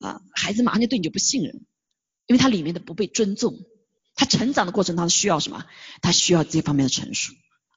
[0.00, 1.66] 啊，孩子马上就对你就不信任，
[2.26, 3.58] 因为他里面的不被尊重，
[4.14, 5.66] 他成长的过程当中需要什么？
[6.00, 7.34] 他需要这方面的成熟。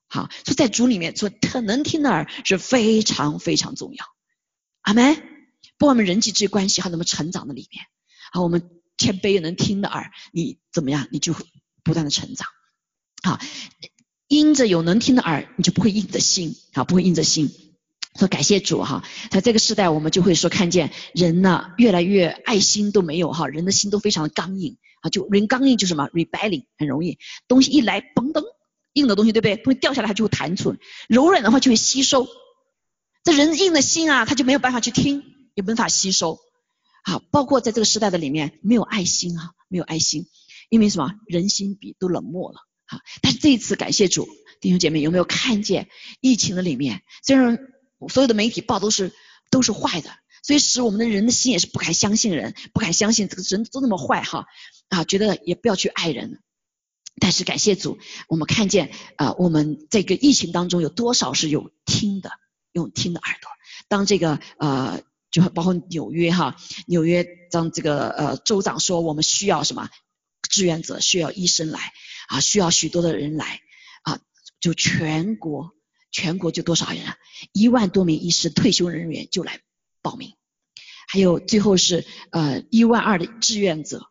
[0.07, 4.05] 好，所以在主里面说，特能听的耳是非常非常重要。
[4.83, 5.21] 阿门。
[5.77, 7.83] 不管我们人际之间关系还怎么成长的里面，
[8.31, 8.80] 好，我们。
[9.01, 11.07] 谦卑又能听的耳，你怎么样？
[11.11, 11.33] 你就
[11.83, 12.47] 不断的成长。
[13.23, 13.39] 好，
[14.27, 17.49] 因着有能听的耳，你就不会硬着心，啊，不会硬着心。
[18.19, 28.43] 说感谢主哈，在这个时代，我们就会说看见人呢越来越爱心都没有哈，人的心都非常的刚硬啊，就人刚硬就什么？rebellion 很容易，东西一来嘣噔，
[28.93, 29.57] 硬的东西对不对？
[29.57, 30.75] 东西掉下来它就会弹出，
[31.09, 32.27] 柔软的话就会吸收。
[33.23, 35.23] 这人硬的心啊，他就没有办法去听，
[35.55, 36.39] 也没法吸收。
[37.03, 40.27] 好，包括在这个时代的里面，没有爱心啊，没有爱心，
[40.69, 41.15] 因为什么？
[41.25, 42.59] 人心比都冷漠了。
[42.85, 44.27] 哈，但是这一次感谢主，
[44.59, 45.89] 弟兄姐妹有没有看见
[46.19, 47.01] 疫情的里面？
[47.23, 47.57] 虽然
[48.09, 49.13] 所有的媒体报都是
[49.49, 50.11] 都是坏的，
[50.43, 54.45] 所以使我们的人的心也是不敢相信人，不敢相信这个人都那么坏哈
[54.89, 56.41] 啊，觉得也不要去爱人。
[57.19, 57.97] 但是感谢主，
[58.27, 62.31] 我们看见啊，我们这个疫情当中有多少是有听的，
[62.71, 63.49] 有听的耳朵？
[63.87, 65.01] 当这个呃。
[65.31, 66.57] 就包括纽约哈，
[66.87, 69.89] 纽约当这个呃州长说我们需要什么
[70.49, 71.93] 志愿者，需要医生来
[72.27, 73.61] 啊，需要许多的人来
[74.03, 74.19] 啊，
[74.59, 75.71] 就全国
[76.11, 77.15] 全国就多少人啊，
[77.53, 79.61] 一万多名医师退休人员就来
[80.01, 80.33] 报名，
[81.07, 84.07] 还有最后是呃一万二的志愿者，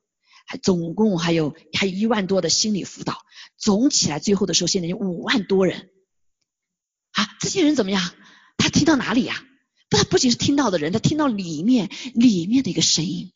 [0.46, 3.18] 还总共还有还有一万多的心理辅导，
[3.58, 5.90] 总起来最后的时候现在有五万多人
[7.12, 8.14] 啊，这些人怎么样？
[8.56, 9.44] 他听到哪里呀？
[9.90, 13.32] 他不仅是听到的人，他听到里面里面的一个声音。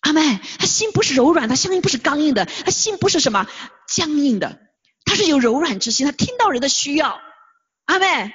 [0.00, 3.48] 阿妹，他心不是柔软，他声音不是刚硬的，他心不是什么
[3.88, 4.60] 僵硬的，
[5.04, 7.18] 他是有柔软之心，他听到人的需要。
[7.86, 8.32] 阿妹，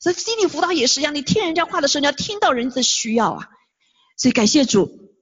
[0.00, 3.48] 所以心理辅导也是一样，你听人家话的时候，你要听到人的需要啊。
[4.16, 5.12] 所以感谢主，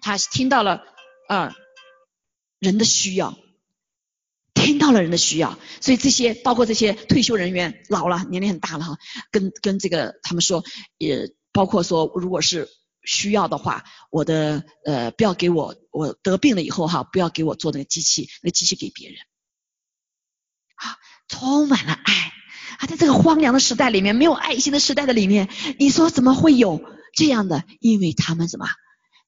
[0.00, 0.84] 他听到了
[1.28, 1.54] 啊
[2.58, 3.36] 人的需要。
[4.58, 8.98] 听到了人的需要，所以这些包括这些退休人员老了，年龄很大了哈，
[9.30, 10.64] 跟跟这个他们说，
[10.98, 12.68] 也包括说，如果是
[13.04, 19.18] 需要的话，我的呃不要给我，我得病了以后哈，不要给我做那个机器，那机器给别人，
[20.74, 20.98] 啊，
[21.28, 22.32] 充满了爱，
[22.80, 25.48] 啊，在这个荒凉的时代里面，没有爱心的时代的里面，
[25.78, 26.82] 你说怎么会有
[27.14, 27.64] 这样的？
[27.80, 28.66] 因为他们什么？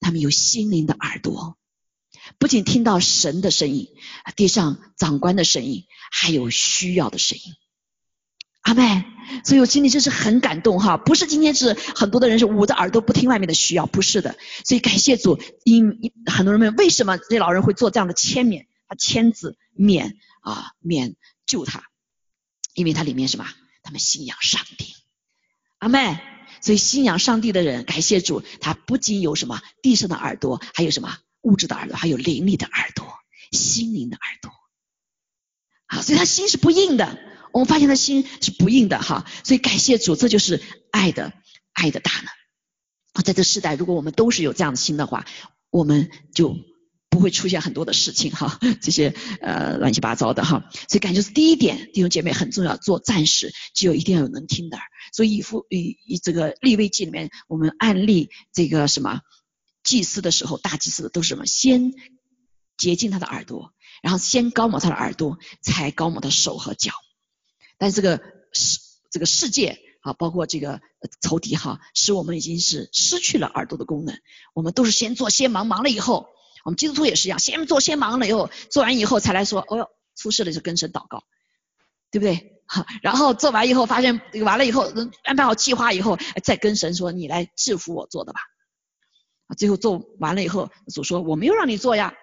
[0.00, 1.58] 他们有心灵的耳朵，
[2.38, 3.88] 不仅听到神的声音，
[4.36, 7.54] 地上长官的声音，还有需要的声音。
[8.62, 9.04] 阿妹，
[9.44, 14.36] 所以我心里真是很感动哈，不是今天是很多的人是捂着耳朵不听外面的需要，不是的。
[14.64, 21.16] 所以感谢主，因很多人问为什么这老人会做这样的签免，他签字免啊免
[21.46, 21.84] 救他，
[22.74, 23.46] 因为他里面什么？
[23.82, 24.94] 他们信仰上帝。
[25.78, 26.20] 阿妹，
[26.60, 33.06] 所以信仰上帝的人，感谢主，他不仅有什么地上的耳朵，还有什么物质的耳朵，还有灵里的耳朵，
[33.52, 34.50] 心灵的耳朵。
[35.86, 37.18] 好，所以他心是不硬的。
[37.52, 40.62] 我们发现他心是不硬的哈，所以感谢主，这就是
[40.92, 41.32] 爱的
[41.72, 42.26] 爱的大能。
[43.14, 45.26] 啊，在这时代，如果我们都是有这样的心的话，
[45.68, 46.56] 我们就
[47.08, 50.70] 不会出现很多的事情哈，这些呃乱七八糟的哈。
[50.88, 54.86] 所以感觉是第一点，弟兄姐妹很重要，做战士就一定要有能听的耳。
[55.12, 59.22] 所以以父以以这个立位记里面，我们案例这个什么
[59.90, 61.46] 祭司的时候，大祭司的都是什么？
[61.46, 61.92] 先
[62.76, 63.72] 洁净他的耳朵，
[64.04, 66.92] 然后先高抹他的耳朵，才高抹他的手和脚。
[67.76, 68.22] 但这个
[68.52, 68.78] 世
[69.10, 70.80] 这个世界啊，包括这个
[71.20, 74.16] 仇敌哈，使我们已经是失去了耳朵的功能。
[74.54, 76.28] 我们都是先做先忙，忙了以后，
[76.64, 81.24] 我们基督徒也是一样，先做先忙了以后，做完以后才来说，哦哟，出事了就跟神祷告，
[82.12, 82.62] 对不对？
[82.66, 84.92] 哈，然后做完以后发现完了以后，
[85.24, 88.40] 安排好计划以后，再跟神说，你来制服我做的吧。
[89.56, 92.14] 最后做完了以后，主说我没有让你做呀。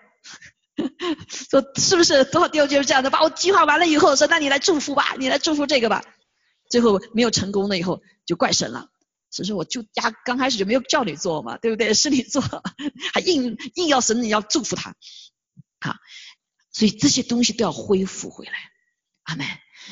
[1.49, 3.09] 说是不是多少弟兄就是这样的？
[3.09, 6.03] 把我计划完了以后，说那你来祝福吧，你来祝福这个吧。
[6.69, 8.89] 最后没有成功了以后，就怪神了。
[9.29, 11.93] 所以说我就压刚开始就没有叫你做嘛，对不对？
[11.93, 12.41] 是你做，
[13.13, 14.95] 还硬硬要神你要祝福他。
[15.79, 15.95] 好，
[16.71, 18.53] 所以这些东西都要恢复回来。
[19.23, 19.45] 阿门。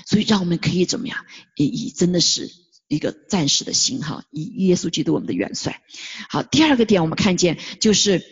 [0.06, 1.26] 所以让我们可以怎么样？
[1.56, 2.52] 以以真的是
[2.88, 5.82] 一个战士的心哈，以耶稣基督我们的元帅。
[6.30, 8.24] 好，第二个点我们看见就是。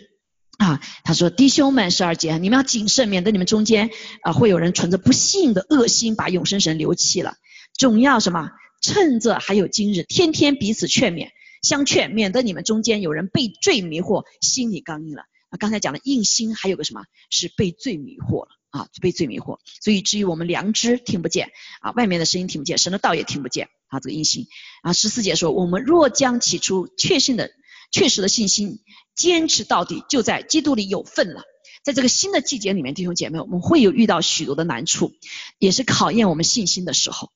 [0.59, 3.89] 啊，他说弟兄们，十二节，你们要谨慎，免得你们中间
[4.21, 7.37] 啊会有人存着不幸的恶心，把永生神留弃了。
[7.73, 8.51] 总要什么？
[8.79, 11.29] 趁着还有今日，天天彼此劝勉，
[11.63, 15.23] 相劝，免得你们中间有人被罪迷惑，心里刚硬了。
[15.49, 17.03] 啊，刚才讲的硬心，还有个什么？
[17.31, 19.59] 是被罪迷惑了啊，被罪迷惑。
[19.81, 24.47] 所以至于我们良知听不见啊，外面的声音听不见，神的道也听不见啊，这个音心
[24.81, 24.91] 啊。
[24.91, 27.51] 十四节说，我们若将起初确信的。
[27.91, 28.79] 确实的信心，
[29.15, 31.43] 坚持到底，就在基督里有份了。
[31.83, 35.13] 在这个新的季节里面，弟兄姐妹，我们会有遇到许多的难处，
[35.59, 37.29] 也是考验我们信心的时候。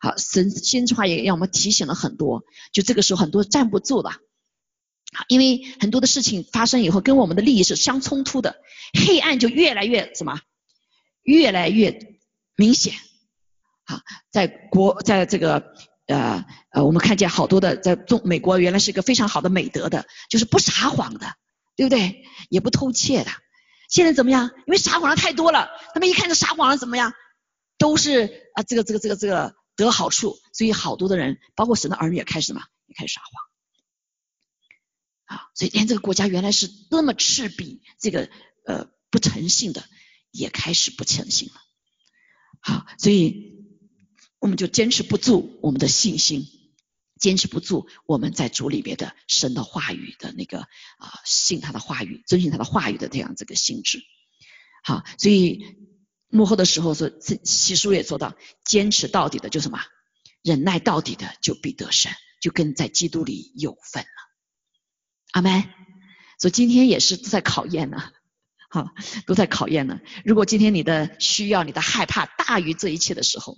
[0.00, 2.42] 好，神先知话也让我们提醒了很多，
[2.72, 4.10] 就这个时候很多站不住了。
[5.12, 8.56] 好，因为很多的事情发生以后，跟我们的利益是相冲突的，
[9.06, 10.40] 黑暗就越来越什么，
[11.26, 12.18] 越来越
[12.56, 12.94] 明显。
[13.84, 15.74] 啊，在国，在这个。
[16.08, 21.34] 呃呃，我们看见好多的在中美国原来是一个非常好的美德的，就是不撒谎的，
[21.74, 22.22] 对不对？
[22.48, 23.30] 也不偷窃的。
[23.88, 24.52] 现在怎么样？
[24.68, 27.12] 因为撒谎的太多了，他们一看这撒谎的怎么样，
[27.76, 33.20] 都是啊这个这个这个这个得好处，所以好多的人，包括神的儿女也开始嘛，也开始撒
[35.26, 35.36] 谎。
[35.38, 38.28] 啊，所以连这个国家原来是那么赤壁，这个
[38.64, 39.82] 呃不诚信的，
[40.36, 41.54] 也开始不诚信了。
[42.60, 43.54] 好，所以。
[44.38, 46.46] 我们就坚持不住我们的信心，
[47.18, 50.60] 坚持不住我们在主里边的神的话语的那个
[50.98, 54.04] 啊，信他的话语，遵循他的话语的这样这个心智。
[54.84, 55.64] 好，所以
[56.28, 57.10] 幕后的时候说，
[57.44, 59.80] 西书也说到，坚持到底的就什么，
[60.42, 64.08] 忍耐到底的就必得胜，就跟在基督里有份了。
[65.32, 65.64] 阿门。
[66.38, 68.12] 所以今天也是在考验呢，
[68.76, 68.90] 好，
[69.24, 70.00] 都在考验呢。
[70.22, 73.56] 如果今天你的需要、你的害怕大于这一切的时候，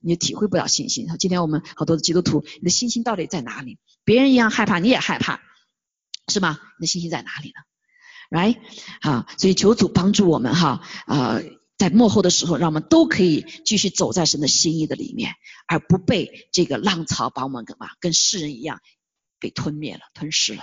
[0.00, 1.08] 你体会不了信心。
[1.18, 3.80] 今天我们好多的基督徒，你的信心到底在哪里？
[4.04, 5.40] 别人一样害怕，你也害怕，
[6.28, 6.60] 是吗？
[6.78, 8.58] 你的信心在哪里呢？Right？
[9.00, 11.40] 啊，所以求主帮助我们哈啊，
[11.76, 15.34] 在幕后的时候，让我们都可以继续走在神的心意的里面，
[15.66, 17.88] 而不被这个浪潮把我们干嘛？
[17.98, 18.78] 跟世人一样
[19.40, 20.62] 被吞灭了、吞噬了。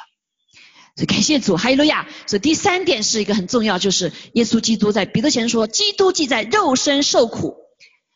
[0.97, 2.07] 所以感谢主，哈利路亚。
[2.25, 7.55] 所以第三点是一个很重要，就是耶稣基督在彼得前说，基督既在肉身受苦。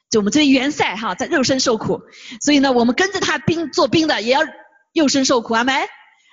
[0.10, 2.02] 就我们这些元帅哈，在肉身受苦，
[2.42, 4.42] 所以呢，我们跟着他兵做兵的，也要
[4.94, 5.76] 肉身受苦，阿门。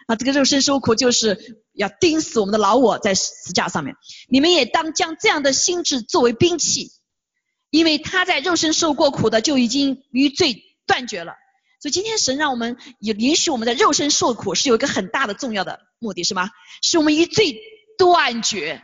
[0.06, 3.94] 啊，这个肉身受苦就是要钉死我们的老我在十字架上面。
[4.30, 6.92] 你们也当将这样的心智作为兵器，
[7.68, 11.34] 因为他在肉身受过苦的，就已经与罪断绝了。
[11.80, 16.50] 所以今天神让我们也允许我们在肉身受苦，是有一个很大的重要的目的，是吗？
[16.82, 17.60] 是我们与罪
[17.96, 18.82] 断绝。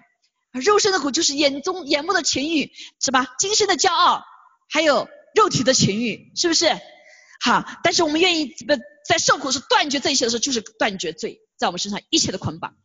[0.53, 2.71] 肉身的苦就是眼中眼目的情欲，
[3.01, 3.35] 是吧？
[3.41, 4.23] 今生的骄傲，
[4.69, 6.69] 还有肉体的情欲，是不是？
[7.41, 8.75] 好，但是我们愿意不
[9.05, 12.77] 在受苦是断绝这一切的时候，就是断绝罪在我们身上一切的捆绑。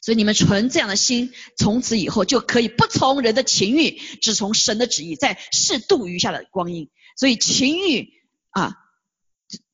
[0.00, 3.90] 所以你们存这样的心，从此以后就可以不从人的情欲，
[4.22, 6.88] 只从神的旨意，在适度余下的光阴。
[7.16, 8.14] 所以情欲
[8.50, 8.76] 啊，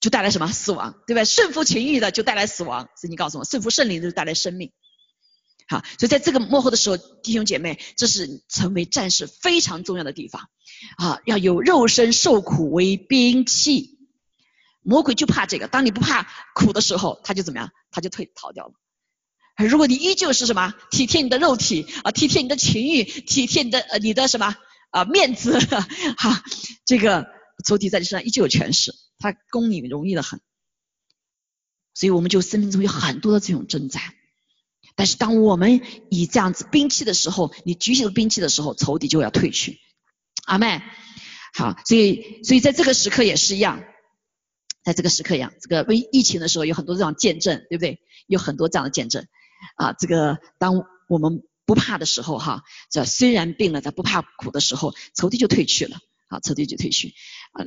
[0.01, 1.25] 就带来什么死亡，对吧？
[1.25, 2.89] 顺服情欲的就带来死亡。
[2.97, 4.73] 所以你告诉我，顺服圣灵的就带来生命。
[5.69, 10.51] 好，所以在这个幕后的时候，弟兄姐妹，这是成为战士非常重要的地方
[10.99, 11.21] 啊！
[11.25, 13.99] 要有肉身受苦为兵器，
[14.83, 15.69] 魔鬼就怕这个。
[15.69, 17.71] 当你不怕苦的时候，他就怎么样？
[17.91, 18.73] 他就退逃掉了。
[19.57, 24.57] 如果你依旧是什么体贴你的肉体啊，体贴你的情欲，体贴你的呃你的什么
[24.91, 25.59] 啊面子，
[26.19, 26.43] 哈，
[26.85, 27.27] 这个
[27.65, 28.93] 仇敌在你身上依旧有权势，
[29.23, 30.41] 他攻你容易的很。
[31.95, 34.03] 所以我们就生命中有很多的这种征战。
[34.95, 39.79] 但是当我们以这样子兵器的时候，你举起了兵器的时候，仇敌就要退去。
[40.45, 40.83] 阿妹，
[41.55, 43.83] 好，所以所以在这个时刻也是一样，
[44.85, 48.01] 在这个时刻一样，这个为疫情的时候有很多这样见证，对不对？
[48.27, 49.27] 有很多这样的见证
[49.77, 49.93] 啊。
[49.93, 55.99] 这个当我们不怕的时候，哈，这虽然病了，但不怕苦的时候，仇敌就退去了，
[56.29, 57.15] 好，仇敌就退去。
[57.53, 57.65] 啊，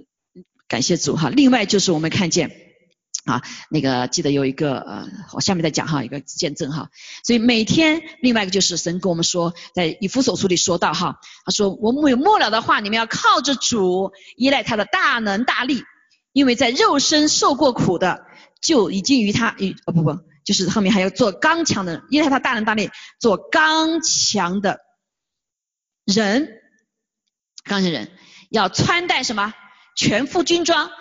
[0.68, 1.30] 感谢主哈。
[1.30, 2.62] 另外就是我们看见。
[3.26, 3.42] 啊，
[3.72, 6.92] 那个记得有一个呃，我下面再讲哈，一个见证哈。
[7.24, 15.82] 所以每天另外一个就是神跟我们说，在以弗所书里说到哈，他说我们有末了的话，你们要靠着主，依赖他的大能大力，
[16.34, 18.22] 因为在肉身受过苦的，
[18.62, 24.82] 就已经与他与哦不不，就是后面还要做刚强的，依赖他大能大力，做刚强的
[26.06, 26.48] 人，
[27.64, 28.12] 刚强人
[28.52, 29.52] 要穿戴什么
[29.96, 30.92] 全副军装。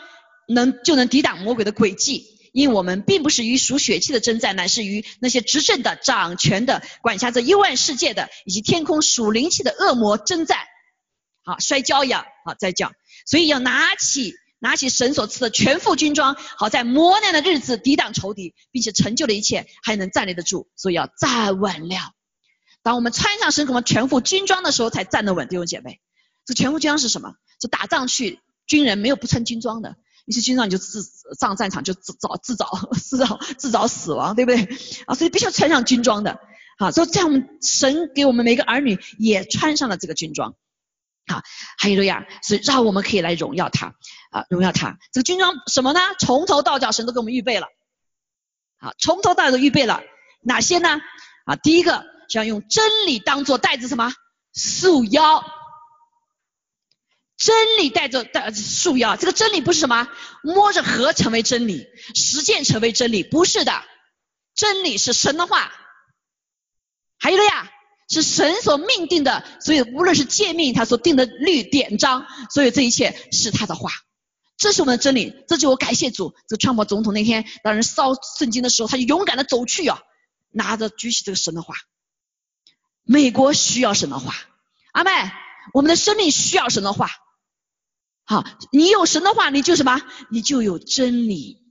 [0.47, 10.59] 能就能抵挡魔鬼的诡计，因为我们并不是与属血气的征战，乃是与那些执政的、掌权的、管辖着幽暗世界的，以及天空属灵气的恶魔征战。
[11.45, 12.93] 好，摔跤一样，好再讲。
[13.25, 20.69] 所以要拿起拿起神所赐的全副军装，好在磨难的日子抵挡仇敌，并且成就了一切，还能站立得住。
[20.77, 21.97] 所以要站稳了。
[22.83, 26.01] 当我们穿上神给我们全副军装的时候，才站得稳，弟兄姐妹。
[26.45, 27.33] 这全副军装是什么？
[27.59, 29.97] 就打仗去，军人没有不穿军装的。
[30.27, 31.03] 一些军装你就自
[31.39, 34.63] 上战场就自找自找 自找自找死亡，对不对？
[35.07, 36.39] 啊，所以必须要穿上军装的。
[36.79, 40.55] 好，所以在我们神给我们每个儿女也穿上了这个军装。
[41.27, 41.43] 好，
[41.77, 43.95] 还有路亚，所以让我们可以来荣耀他
[44.31, 44.99] 啊，荣耀他。
[45.13, 46.01] 这个军装什么呢？
[46.19, 47.67] 从头到脚神都给我们预备了。
[48.79, 50.01] 好，从头到脚都预备了
[50.41, 51.01] 哪些呢？
[51.45, 54.11] 啊，第一个是要用真理当做带子，什么
[54.55, 55.45] 束腰。
[57.37, 60.09] 真理带着带束腰，这个真理不是什么
[60.43, 63.83] 摸着河成为真理，实践成为真理，不是的。
[64.55, 65.73] 真理是神的话，
[67.19, 67.71] 还有了呀，
[68.09, 73.91] 是神所命定的，所以无论是诫命，他所定的律典章，所以这一切是他的话，
[74.57, 75.35] 这是我们的真理。
[75.49, 80.01] 这就我感谢主，这个川普总统那天让人烧圣经的时候，他就勇敢的走去啊，
[80.53, 81.75] 拿着举起这个神的话。
[83.03, 84.35] 美国需要神的话，
[84.93, 85.11] 阿妹，
[85.73, 87.09] 我们的生命需要神的话。
[88.27, 90.01] 好，你有神的话，你就什么？
[90.31, 91.63] 你就有真理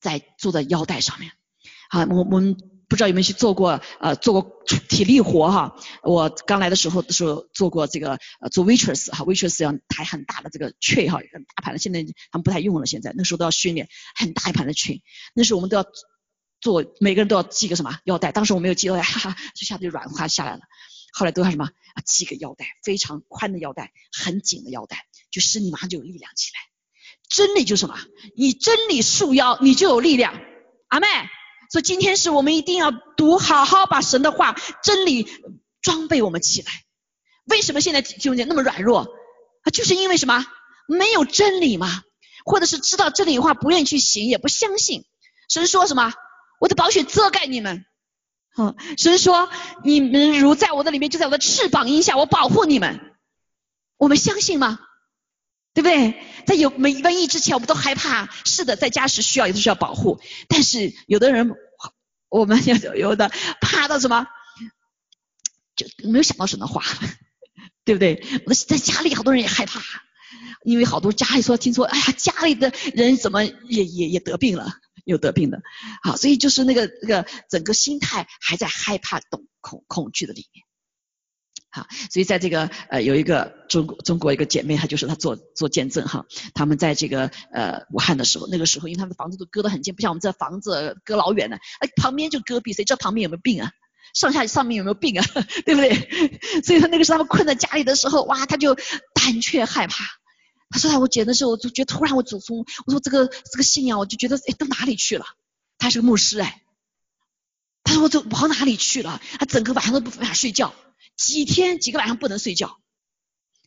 [0.00, 1.30] 在坐在腰带上面。
[1.88, 2.56] 好，我我们
[2.88, 5.76] 不知道有没有去做过呃做过体力活哈？
[6.02, 12.86] 我刚来的时候的时候做过这个呃做 waitress 哈，waitress 要抬很大的这个 tray 哈，很大盘的，现在他们不太用了。
[12.86, 15.02] 现在那时候都要训练很大一盘的 tray，
[15.34, 15.84] 那时候我们都要
[16.60, 18.32] 做，每个人都要系个什么腰带？
[18.32, 20.62] 当时我没有系腰带，哈哈，就下就软化下来了。
[21.12, 22.02] 后来都要什么啊？
[22.06, 26.60] 系个腰带，非常宽的腰带，很紧的腰带，就使你马上就有力量起来。
[27.28, 27.98] 真理就是什么？
[28.36, 30.40] 你真理束腰，你就有力量。
[30.88, 31.06] 阿妹，
[31.70, 35.28] 所以今天是我们一定要读，好好把神的话、真理
[35.80, 36.70] 装备我们起来。
[37.44, 39.00] 为什么现在兄弟那么软弱？
[39.62, 40.44] 啊，就是因为什么？
[40.88, 42.02] 没有真理嘛，
[42.44, 45.04] 或者是知道真理的话不愿意去行，也不相信。
[45.48, 46.12] 神说什么？
[46.60, 47.84] 我的宝血遮盖你们。
[48.58, 49.48] 嗯，神说
[49.84, 53.00] 你们如在我的里面，就在我的翅膀荫下，我保护你们。
[53.96, 54.80] 我们相信吗？
[55.72, 56.20] 对不对？
[56.46, 58.28] 在有没瘟疫之前，我们都害怕。
[58.44, 60.20] 是的，在家时需要也是需要保护。
[60.48, 61.54] 但是有的人，
[62.28, 63.30] 我们有有的
[63.60, 64.26] 怕到什么，
[65.76, 66.82] 就没有想到神的话，
[67.84, 68.22] 对不对？
[68.46, 69.80] 我在家里好多人也害怕，
[70.64, 74.74] 因为好多家里说听说，哎呀，家里的人怎么也也也得病了。
[75.04, 75.62] 有得病的，
[76.02, 80.64] 好，所以就是那个那个整个心态还在害怕、懂恐恐惧的里面。
[81.72, 93.70] 好，所以在这个呃有一个中国中国一个姐妹，她就是她做做见证哈，他们在这个呃武汉的时候，那个时候因为他们的房子都隔得很近，不像我们这房子隔老远的，哎旁边就隔壁，谁知道旁边有没有病啊？
[94.12, 95.24] 上下上面有没有病啊？
[95.64, 95.94] 对不对？
[96.66, 98.74] 所以他那个时候他们困在家里的时候，哇，他就
[99.14, 100.04] 胆怯害怕。
[100.70, 105.26] 他说：“我捡的时候，我就觉得突然我祖宗，我说这个这个信仰，我就觉得哎到哪里去了？
[105.78, 106.62] 他是个牧师哎，
[107.82, 109.20] 他说我走跑哪里去了？
[109.40, 110.72] 他整个晚上都不法睡觉，
[111.16, 112.78] 几天几个晚上不能睡觉。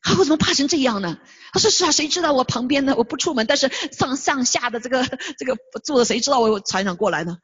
[0.02, 1.20] 他我怎么怕成这样呢？
[1.52, 2.96] 他说是啊，谁知道我旁边呢？
[2.98, 5.06] 我不出门，但是上上下的这个
[5.38, 7.38] 这个坐的，谁知道我船长过来呢？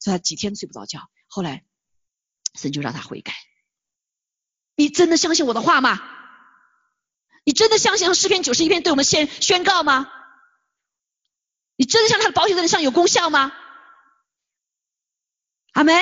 [0.00, 1.08] 所以他几天睡不着觉。
[1.28, 1.62] 后来
[2.58, 3.32] 神就让他悔改。
[4.74, 6.02] 你真的相信我的话吗？”
[7.44, 10.08] 你真的相信诗篇九十一篇对我们宣宣告吗？
[11.76, 13.52] 你真的相信他的保险在你上有功效吗？
[15.72, 15.92] 阿梅，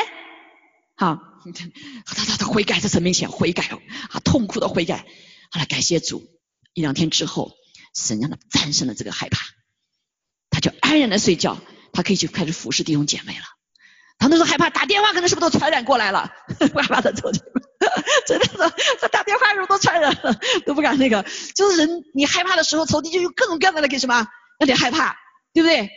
[0.97, 1.18] 好，
[2.05, 3.64] 他他他悔改在神面前悔改
[4.11, 5.07] 啊，痛苦的悔改。
[5.51, 6.22] 好了，感谢主，
[6.74, 7.57] 一两天之后，
[7.95, 9.47] 神让他战胜了这个害怕，
[10.51, 11.59] 他就安然的睡觉，
[11.93, 13.45] 他可以去开始服侍弟兄姐妹了。
[14.18, 16.30] 他那时候害怕打电话，可能是不是都传染过来了？
[16.61, 17.32] 害怕的走。
[18.26, 18.57] 真的是，
[19.01, 21.24] 他打电话的时候都传染了，都不敢那个。
[21.55, 24.26] 就是人，你害怕的时候，仇敌就用各种各样的来给什么，
[24.59, 25.16] 让你害怕，
[25.53, 25.91] 对不对？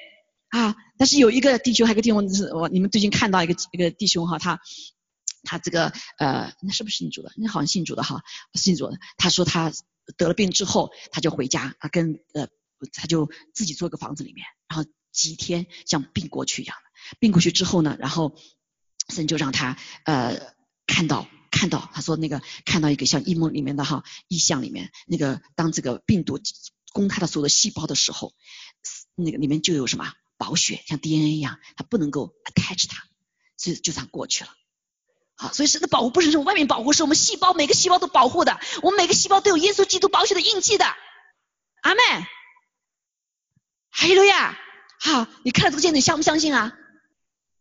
[0.49, 4.59] 啊，但是有一个弟兄，还有个弟兄是，我你们最近看到一个一个弟兄哈，他
[5.43, 7.31] 他这个呃，那是不是信主的？
[7.35, 8.21] 那好像信主的哈，
[8.53, 8.97] 信主的。
[9.17, 9.71] 他说他
[10.17, 12.47] 得了病之后，他就回家啊，跟呃，
[12.93, 17.17] 他就自己做个房子里面，然后几天像病过去一样的。
[17.19, 18.35] 病过去之后呢，然后
[19.09, 20.39] 神就让他呃
[20.87, 21.27] 看到。
[21.65, 26.39] 看到他说那个看到一个像异梦里面的哈意象里面那个当这个病毒
[26.93, 28.33] 攻他的所有的细胞的时候，
[29.15, 33.01] 那个里面就有什么保血像 DNA 一样，它不能够 attach 它，
[33.57, 34.51] 所以就这样过去了。
[35.35, 40.85] 好，所以神的保护不是从外面保护，是我们细胞每个细胞都保护的，我们每个细胞都有耶稣基督保血的印记的。
[41.81, 42.01] 阿妹，
[43.89, 44.55] 哈利路亚。
[44.99, 46.77] 好，你看了这个见证相不相信啊？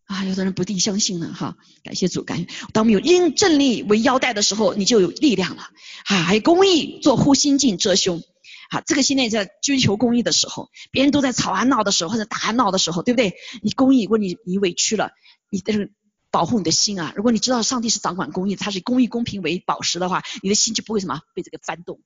[0.07, 2.47] 啊，有的人不定相信呢，哈，感谢主，感谢。
[2.73, 5.63] 当我们有因正力为腰带的时候，你就有力量了。
[6.07, 8.23] 啊，还有公益做护心镜遮胸。
[8.71, 13.35] 好，这个现在在追求公益的时候，别人都在吵啊闹的时候，或者打啊闹的时候，对不对？
[13.63, 15.13] 你公益，如果你你委屈了，
[15.49, 15.93] 你但是
[16.31, 17.13] 保护你的心啊。
[17.17, 22.01] 如果你知道上帝是掌管公益，他是公益公平为宝石的话，你的心就不会什么被这个翻动。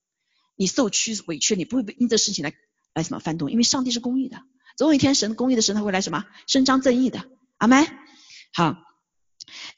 [0.56, 2.52] 你受屈委屈，你不会被因这事情来
[2.94, 4.42] 来什么翻动，因为上帝是公益的。
[4.76, 7.24] 总有一天，神公益的神他会来什么伸张正义的。
[7.58, 7.86] 阿门，
[8.52, 8.76] 好，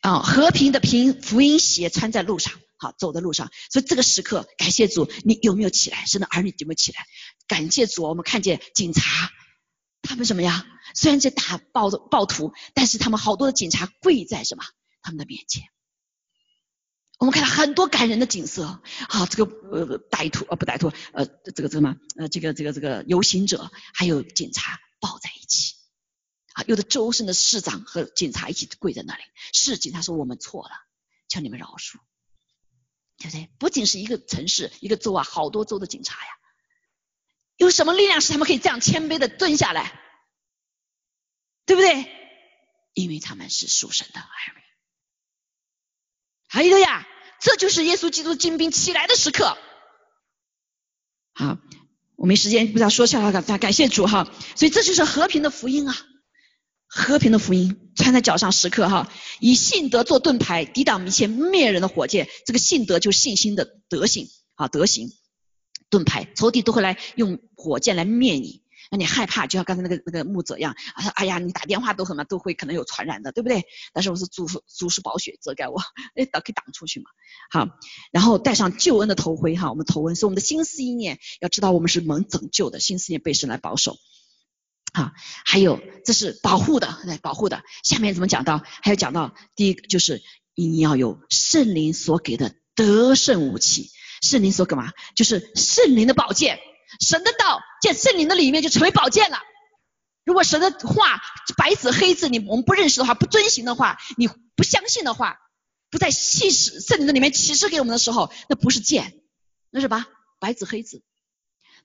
[0.00, 6.04] 啊，和平的平福音鞋穿在路上，好，走在路上，所以这个时刻，感谢主，你有没有起来？
[6.06, 7.06] 神的儿女有没有起来？
[7.48, 9.30] 感谢主，我们看见警察，
[10.02, 10.66] 他们什么呀？
[10.94, 14.64] 虽然在打暴暴徒，但是他们好多的警察跪在什么？
[15.02, 15.64] 他们的面前。
[17.18, 18.64] 我们看到很多感人的景色，
[19.08, 24.78] 啊，这个呃歹徒呃不歹徒呃这个这个嘛呃这个这个这个游行者还有警察。
[26.66, 30.70] 有的州省的市长和警察一起跪在那里，是警察说我们错了，
[31.28, 31.98] 求你们饶恕，
[33.18, 33.50] 对不对？
[33.58, 36.32] 不仅是一个城市、一个州啊，好多州的警察呀，
[37.56, 40.00] 有什么力量使他们可以这样谦卑的蹲下来，
[41.66, 42.08] 对不对？
[42.94, 44.60] 因为他们是属神的儿女。
[46.48, 47.06] 还有一个呀，
[47.40, 49.56] 这就是耶稣基督精兵起来的时刻。
[51.32, 51.58] 好，
[52.16, 55.94] 我没时间不知道说下来，感感谢主哈，所以这就是和平的福音啊。
[56.92, 62.28] 和平的福音穿在脚上时刻哈，以信德做盾牌，抵挡一切灭人的火箭。
[62.44, 65.08] 这个信德就是信心的德性啊，德行
[65.88, 70.72] 盾牌，仇敌都会来用火箭来灭你，让你害怕，就像刚才那个那个木者一样。
[70.94, 73.64] 啊哎呀，你打电话都什么都会可能有传染的，对不对？
[73.92, 75.80] 但是我是主主是宝血遮盖我，
[76.16, 77.06] 哎，可以挡出去嘛。
[77.50, 77.68] 好，
[78.10, 83.96] 然后带上救恩的头盔哈，我们头恩是我们的心思意念，要知道我们是蒙拯救的，心思念被神来保守。
[84.92, 85.12] 啊，
[85.44, 87.62] 还有这是保护的，来保护的。
[87.82, 88.62] 下面怎么讲到？
[88.82, 90.22] 还有讲到第一个就是
[90.54, 94.92] 你要有圣灵所给的得胜武器，圣灵所干嘛？
[95.14, 96.58] 就是圣灵的宝剑，
[97.00, 99.38] 神的道在圣灵的里面就成为宝剑了。
[100.24, 101.20] 如果神的话
[101.56, 105.38] 白纸黑字，你我们不认识的话，不遵行的话，你不相信的话，
[105.90, 109.14] 不在启示圣灵的里面启示给我们的时候，那不是剑，
[109.70, 110.06] 那是吧？
[110.38, 111.02] 白纸黑字。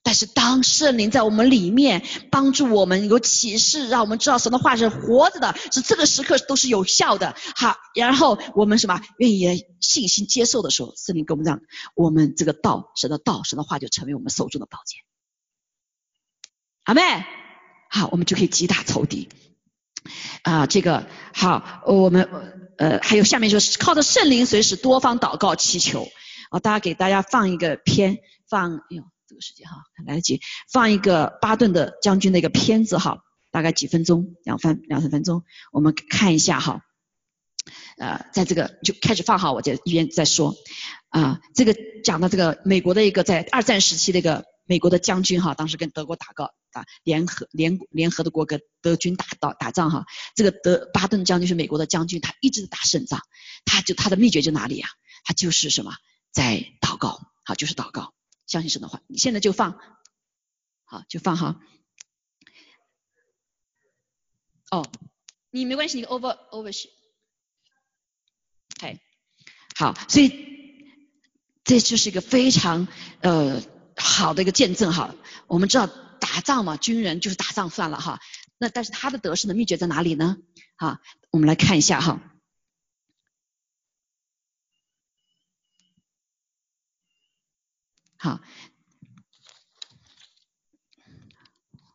[0.05, 7.35] 但是当圣灵在我们里面帮助我们有启示，让我们知道神的话是活着的，是这个时刻都是有效的。
[7.55, 11.59] 好，然后我们什么愿意信心接受的时候，圣灵给我们讲，
[11.95, 15.01] 我们这个道，神的道，神的话就成为我们手中的宝剑。
[16.83, 17.01] 阿妹，
[17.89, 19.27] 好，我们就可以击打仇敌。
[20.43, 22.29] 啊，这个好，我们
[22.77, 26.07] 呃还有下面就是靠着圣灵随时多方祷告祈求。
[26.51, 29.03] 啊，大家给大家放一个片，放，哎呦，
[29.35, 30.39] 这个时间哈，来得及，
[30.71, 33.17] 放一个巴顿的将军的一个片子哈，
[33.51, 36.79] 大概几分钟，两分两三分钟，我们看一下哈，
[37.97, 40.55] 呃，在这个就开始放哈，我就一边在说，
[41.09, 41.75] 啊，这个
[42.05, 44.45] 讲的这个美国的一个在二战时期的一个。
[44.67, 53.21] 美国的将军哈，当时跟德国打个打联合联联合的国跟德军打到打仗哈，这个德巴顿将军是美国的将军，他一直打胜仗，
[53.63, 54.87] 他就他的秘诀就哪里呀？
[55.23, 55.93] 他就是什么，
[56.31, 58.15] 在祷告，好就是祷告，
[58.47, 59.01] 相信神的话。
[59.07, 59.79] 你现在就放，
[60.83, 61.61] 好就放哈。
[64.71, 64.85] 哦，
[65.51, 66.89] 你没关系，你 over over 是，
[68.81, 68.99] 哎，
[69.75, 70.89] 好，所以
[71.63, 72.87] 这就是一个非常
[73.21, 73.61] 呃。
[73.97, 75.15] 好的一个见证哈，
[75.47, 78.19] 我们知道打仗嘛，军人就是打仗算了哈。
[78.57, 80.35] 那但是他的得胜的秘诀在哪里呢？
[80.75, 80.99] 哈，
[81.31, 82.21] 我们来看一下哈。
[88.25, 88.39] 好，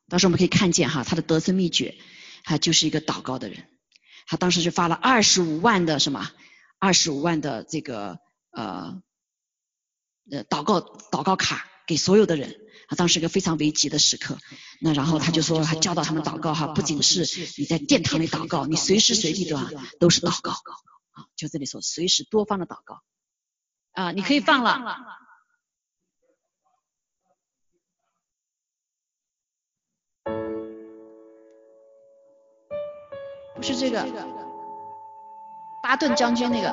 [0.09, 1.99] 到时候我们可以看见哈，他的得胜秘诀，
[2.45, 3.69] 他就是一个祷告的人。
[4.29, 6.31] 他当时就发了二十五万的什么，
[6.79, 8.21] 二十五万的这个
[8.53, 9.03] 呃
[10.31, 11.67] 呃祷告祷告卡。
[11.87, 12.55] 给所有的人，
[12.87, 14.39] 啊，当时一个非常危急的时刻，
[14.81, 17.27] 那然后他就说，他教导他们祷告哈，不仅是
[17.59, 19.69] 你在殿堂里祷告，你随时随地对吧，
[19.99, 23.03] 都是祷告，啊，就这里说随时多方的祷告，
[23.91, 24.79] 啊，你可以放了，
[33.61, 34.03] 不是这个，
[35.83, 36.71] 巴顿将军那个。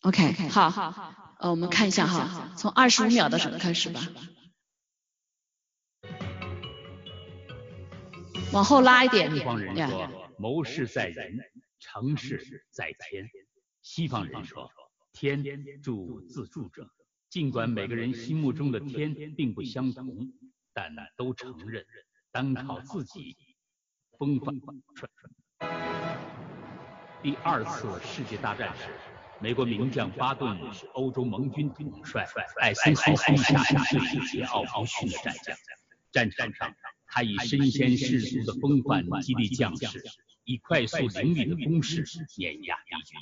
[0.00, 4.00] OK，好，好，好，呃，我们看一下哈，从二十五秒的时候开始吧，
[8.52, 9.30] 往后拉一点。
[9.32, 11.38] 西方人说，谋事在人，
[11.78, 13.30] 成事在天。
[13.80, 14.68] 西方人说，
[15.12, 15.44] 天
[15.82, 16.90] 助自助者。
[17.28, 20.32] 尽管每个人心目中的天并不相同，
[20.72, 21.84] 但都承认
[22.30, 23.36] 单靠自己
[24.18, 24.60] 风帆
[24.94, 25.10] 船。
[27.22, 28.88] 第二次世界大战时。
[29.40, 32.24] 美国名将巴顿是欧洲盟军统帅
[32.60, 35.56] 艾森豪麾下最桀骜不驯的战将。
[36.12, 36.72] 战场上，
[37.06, 40.00] 他以身先士卒的风范激励将士，
[40.44, 42.04] 以快速凌厉的攻势
[42.36, 43.18] 碾压敌军。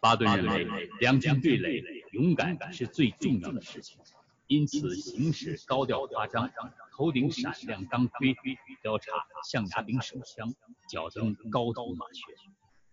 [0.00, 3.98] 巴顿认为，两军对垒，勇敢是最重要的事情，
[4.46, 6.50] 因此行事高调夸张，
[6.90, 8.34] 头顶闪亮钢盔，
[8.82, 9.12] 腰插
[9.44, 10.54] 象牙柄手枪，
[10.88, 12.22] 脚蹬高头马靴。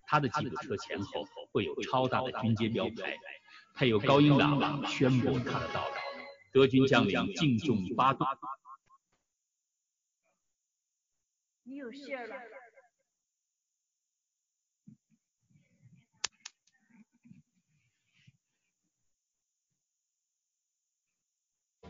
[0.09, 3.17] 他的吉普车前后会有超大的军阶标牌，
[3.73, 5.95] 配有高音喇叭宣布他的到来。
[6.51, 8.27] 德军将领敬重巴顿。
[11.63, 12.56] 你有事了。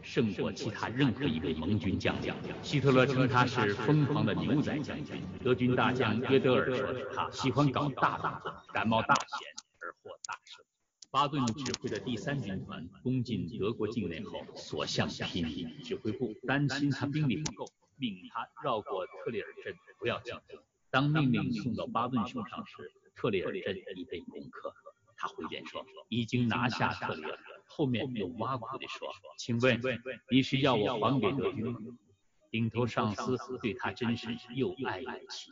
[0.08, 2.34] 胜过其他任何一位盟军将领。
[2.64, 5.22] 希特勒称他是疯狂的牛仔将军。
[5.44, 10.64] 德军大将约德尔说他喜欢搞大动作，感冒大险而获大胜。
[11.12, 15.84] 巴顿指挥的第三军团攻进德国境内后，所向披靡。
[15.84, 17.66] 指挥部担心他兵力不够，
[17.98, 20.58] 命令他绕过特里尔镇，不要进攻。
[20.90, 24.74] 当命令送到巴顿手上时，特里尔镇已被攻克。
[25.18, 27.38] 他回电说已经拿下特里尔。
[27.68, 29.08] 后面又挖苦地说
[29.38, 29.80] ：“请问
[30.32, 31.80] 你是要我还给德军吗？”
[32.50, 35.52] 顶头上司对他真是又爱又气。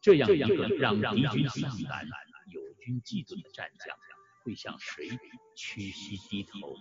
[0.00, 2.06] 这样一个让敌军丧胆、
[2.52, 3.96] 友军嫉妒的战将，
[4.44, 5.08] 会向谁
[5.54, 6.76] 屈膝低头？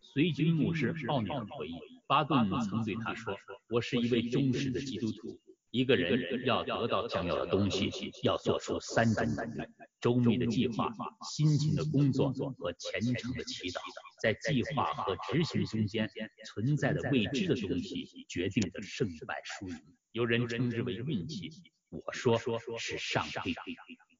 [0.00, 3.36] 随军牧师奥尼尔回忆，巴顿曾对他说
[3.70, 5.40] ：“我是一位忠实的基督徒。
[5.72, 7.90] 一个人要得到想要的东西，
[8.22, 9.66] 要做出三种努力：
[10.02, 10.92] 周密的计划、
[11.30, 13.80] 辛勤的工作和虔诚的祈祷。”
[14.20, 16.08] 在计划和执行中间
[16.44, 19.76] 存在的未知的东西，决定着胜败输赢。
[20.12, 21.50] 有人称之为运气，
[21.88, 22.38] 我说
[22.78, 23.56] 是上帝。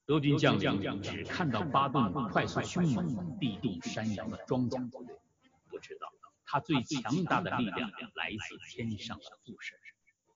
[0.06, 5.14] 德军将领只看到巴顿快速凶猛、地动山摇的装甲部队，
[5.68, 6.08] 不知道
[6.46, 9.78] 他最强大的力量来自天上的副神。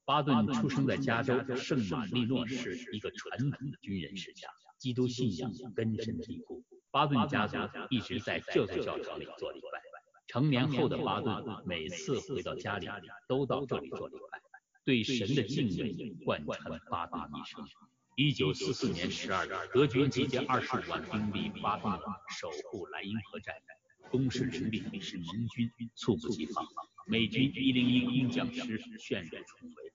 [0.06, 4.48] 巴顿出生在加州圣马力诺市一个传统的军人世家，
[4.78, 6.62] 基督信仰根深蒂固。
[6.92, 7.56] 巴顿家族
[7.90, 9.82] 一直在这座教堂里做礼拜。
[10.28, 12.86] 成年后的巴顿每次回到家里，
[13.26, 14.40] 都到这里做礼拜，
[14.84, 17.66] 对神的敬畏贯穿巴顿一生。
[18.14, 21.92] 一九四四年十二月，德军集结二十五万兵力，巴顿
[22.38, 26.64] 守护莱茵河战役，攻势凌厉，使盟军猝不及防。
[27.08, 29.92] 美军一零一空降师旋 ry 重围，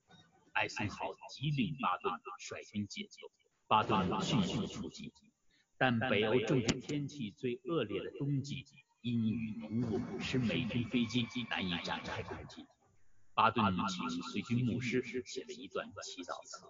[0.53, 3.31] 艾森豪急令巴顿率军解救，
[3.67, 5.11] 巴顿迅速出击。
[5.77, 8.65] 但北欧正值天气最恶劣的冬季，
[9.01, 12.65] 阴雨浓雾使美军飞机难以展开攻击。
[13.33, 16.67] 巴顿请随军牧师写了一段祈祷词：“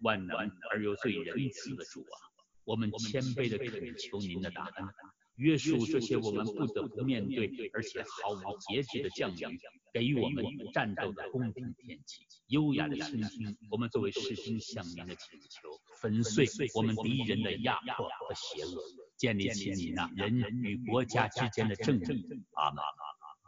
[0.00, 0.36] 万能
[0.70, 2.14] 而又最仁慈的主啊，
[2.64, 4.86] 我们谦卑地恳求您的大恩，
[5.42, 9.58] 约束这些我们不得不面对而且毫无节制的将领。”
[9.92, 15.68] 给予我们战斗的公平天气，优雅的倾听我们作为士兵向您的请求，
[16.00, 18.82] 粉碎我们敌人的压迫和邪恶，
[19.18, 22.26] 建立起你那人与国家之间的正义。
[22.54, 22.82] 阿门。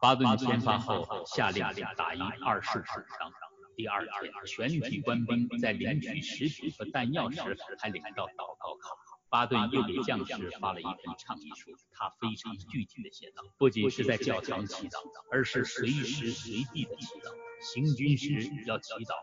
[0.02, 1.64] 巴顿先发后，下令
[1.96, 3.32] 打赢二十场仗。
[3.74, 7.40] 第二天，全体官兵在领取食品和弹药时，
[7.78, 9.13] 还领到祷告卡。
[9.34, 17.34] 巴顿又给将士发了一份倡议书，他非常具体的写道：不仅是在教堂祈祷，而是随时随地的祈祷。
[17.60, 18.30] 行军时
[18.64, 19.16] 要祈祷，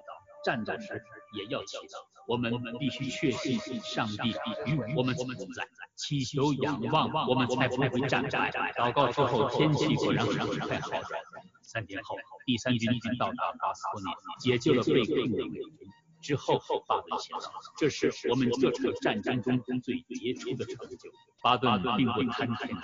[0.43, 1.01] 站着时
[1.37, 1.95] 也要祈祷。
[2.27, 4.31] 我们必须确信上帝
[4.65, 8.51] 与我们同在，祈求仰望，我们才不会战败。
[8.77, 11.21] 祷告之后，天气果然很快好转。
[11.61, 15.89] 三天后，第三军已经到达巴斯托涅，解救了被困的美军。
[16.21, 17.39] 之后，巴顿写道
[17.77, 21.09] ：“这是我们这场战争中最杰出的成就。”
[21.41, 22.77] 巴顿并不贪天，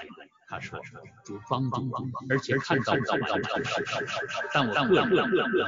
[0.50, 0.82] 他说
[1.24, 3.62] ：“主帮帮帮，而且看到到到到
[4.52, 5.62] 但我个人认为，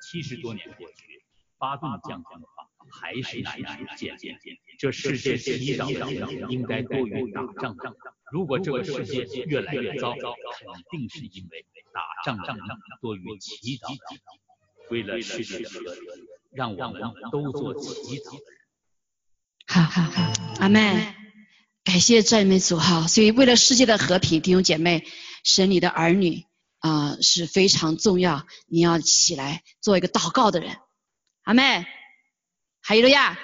[0.00, 1.22] 七十多年过去，
[1.58, 3.64] 巴顿将军的话还是难以。
[4.78, 7.76] 这世界祈祷的应该多于打仗。
[8.32, 10.20] 如果这个世界越来越糟，肯
[10.90, 12.54] 定是因为打仗的
[13.02, 13.94] 多于祈祷。
[14.90, 16.23] 为了世界和平。”
[16.54, 18.60] 让我们都做祈祷的人。
[19.66, 21.14] 好好好，阿妹，
[21.82, 23.06] 感谢赞美主哈。
[23.06, 25.04] 所以为了世界的和平，弟兄姐妹，
[25.42, 26.44] 神你的儿女
[26.78, 30.76] 啊是非常重要，你要起来做一个祷告的人。
[31.42, 31.86] 阿妹，
[32.80, 33.38] 还有了呀。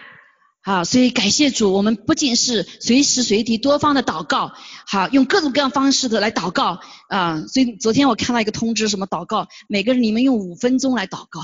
[0.62, 4.52] 好，所以感谢主，我们不仅是随时随地多方的祷告，
[4.86, 7.42] 好，用各种各样方式的来祷告啊。
[7.46, 11.40] 所以昨天我看到一个通知，什么祷告，每个人你们用五分钟来祷告。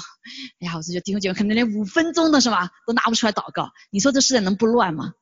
[0.61, 3.71] 哎呀，我就觉得弟兄姐妹可能连五分钟的是吧，都拿不出来祷告。
[3.91, 5.15] 你说这世界能不乱吗？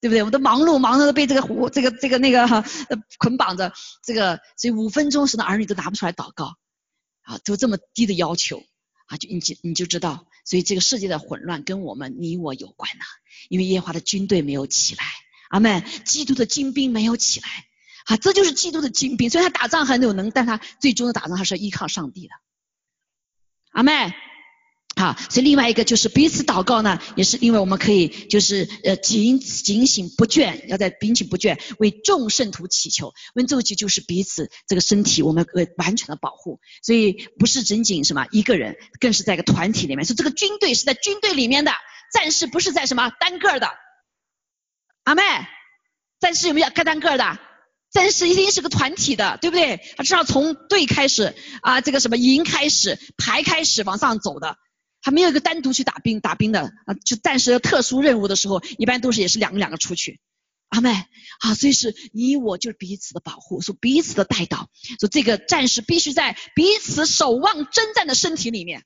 [0.00, 0.22] 对不对？
[0.22, 2.64] 我都忙碌，忙碌的被这个胡这个这个那个哈
[3.18, 3.72] 捆绑着，
[4.04, 6.54] 这个所以五分钟时的儿女都拿不出来祷告，
[7.22, 8.62] 啊，都这么低的要求。
[9.06, 13.04] 啊，就你就你就知道，所以这个世界的混乱跟我们你我有关呐，
[13.48, 15.04] 因为耶和华的军队没有起来，
[15.48, 17.48] 阿门，基督的精兵没有起来，
[18.04, 22.34] 啊，这就是基督的精兵，虽然他打仗很有能，但他最终的打仗还是要依靠上帝的，
[23.70, 24.14] 阿妹。
[24.96, 41.72] 好，所以另外一个就是彼此祷告呢，也是因为我们可以就是呃警警醒不倦，要在警醒不倦为众圣徒祈求，温咒祈就是彼此这个身体我们呃完全的保护，所以不是仅仅什么一个人，更是在一个团体里面，说这个军队是在军队里面的
[42.12, 43.68] 战士，不是在什么单个的，
[45.02, 45.22] 阿妹，
[46.20, 47.38] 战士有没有开单个的？
[47.90, 49.80] 战士一定是个团体的，对不对？
[49.96, 54.56] 他至少从队开始啊，这个什么营开始排开始往上走的。
[55.04, 60.18] 还没有一个单独去打兵打兵的啊，就但是特殊任务的时候，一般都是也是两个两个出去。
[60.70, 60.92] 阿妹
[61.40, 68.82] 啊，所以是你我就是彼此的保护，说彼此的带导，说这个战士必须在彼此守望征战的身体里面。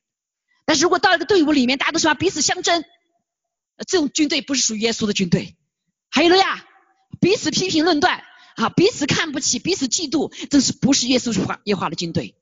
[0.67, 2.83] 但是如果到一个队伍里面，大家都是彼此相争，
[3.87, 5.57] 这种军队不是属于耶稣的军队。
[6.11, 6.67] 还有了呀，
[7.21, 8.25] 彼此批评论断
[8.57, 12.35] 啊，彼此看不起，彼此嫉妒，这是不是耶稣化耶化的军队？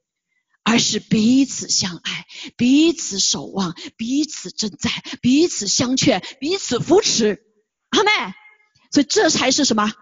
[0.69, 4.93] 而是彼此相爱，彼此守望，彼此征战，
[5.23, 7.41] 彼此相劝，彼此扶持，
[7.91, 8.11] 阿妹，
[8.91, 9.93] 所以这才是什么？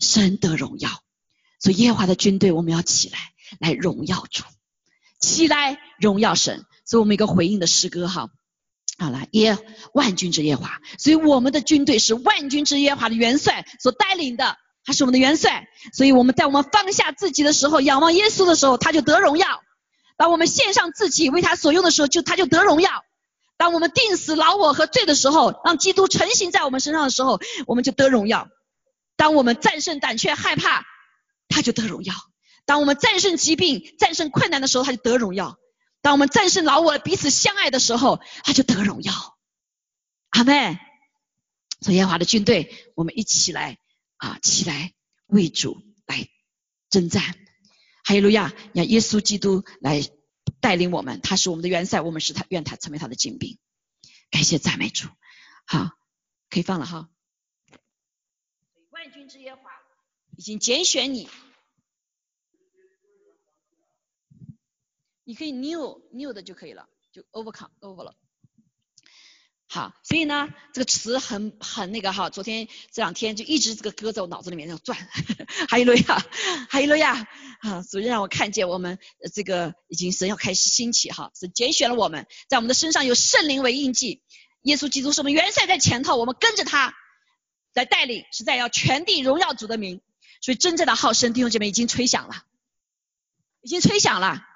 [0.00, 0.90] 神的荣耀。
[1.60, 3.18] 所以耶和华的军队，我们要起来，
[3.60, 4.42] 来荣耀主，
[5.20, 6.64] 起来荣耀神。
[6.84, 8.28] 所以我们一个回应的诗歌哈，
[8.98, 9.56] 好了，耶
[9.94, 10.80] 万军之耶华。
[10.98, 15.68] 所以我们的军队是万军之耶华的元帅所带领的，他是我们的元帅。
[15.92, 19.46] 所以我们在我们放下自己的时候，仰望耶稣的时候，他就得荣耀。
[20.18, 22.90] 当我们献上自己为他所用的时候，就他就得荣耀；
[23.56, 28.48] 当我们定死老我和罪的时候，让基督成型在我们身上的时候，我们就得荣耀；
[29.16, 30.84] 当我们战胜胆怯害怕，
[31.48, 32.12] 他就得荣耀；
[32.66, 35.56] 当我们战胜疾病、战胜困难的时候，他就得荣耀；
[36.02, 39.12] 当我们战胜老我、彼此相爱的时候，他就得荣耀。
[40.30, 40.78] 阿门。
[41.80, 43.78] 所以耶和华的军队，我们一起来
[44.16, 44.94] 啊，起来
[45.28, 46.28] 为主来
[46.90, 47.22] 征战。
[48.08, 48.54] 哈利路亚！
[48.72, 50.00] 让耶稣基督来
[50.62, 53.58] 带领我们，他是我们的元帅，我们是他，愿他成为他的精兵。
[54.30, 55.08] 感谢赞美主，
[55.66, 55.90] 好，
[56.48, 57.10] 可以放了哈。
[58.88, 59.70] 万军之耶华
[60.38, 61.28] 已经拣选你，
[65.24, 68.16] 你可以 new new 的就可以了，就 overcome over 了。
[69.70, 74.96] 好，所以呢，这个词很很那个哈，昨天这两天就一直这个歌在我脑子里面在转，
[75.68, 76.26] 哈利路亚，
[76.70, 77.26] 哈利路亚，
[77.60, 78.98] 啊，主让我看见我们
[79.34, 84.22] 这个已经神要开始兴起哈，是拣选了我们，在我们的身上有圣灵为印记，
[84.62, 86.94] 耶稣基督是我们元帅在前头，我们跟着他
[87.74, 90.00] 来带领，实在要全地荣耀主的名，
[90.40, 92.42] 所以真正的好声弟兄姐妹已经吹响了，
[93.60, 94.46] 已经吹响了，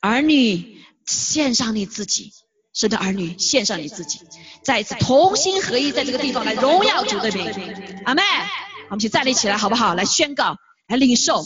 [0.00, 2.34] 儿女献上你自己。
[2.76, 4.20] 神的儿女，献上你自己，
[4.62, 7.50] 再一次同心合一，在这个地方来荣耀主的名。
[8.04, 8.22] 阿妹，
[8.90, 9.94] 我们一起站立起来，好不好？
[9.94, 11.42] 来宣告，来领受。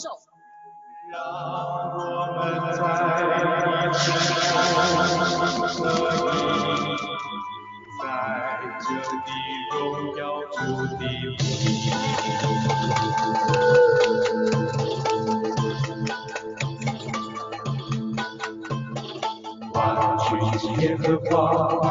[20.81, 21.31] 耶和华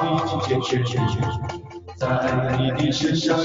[0.06, 0.84] 已经拣选
[1.96, 3.38] 在你的身上。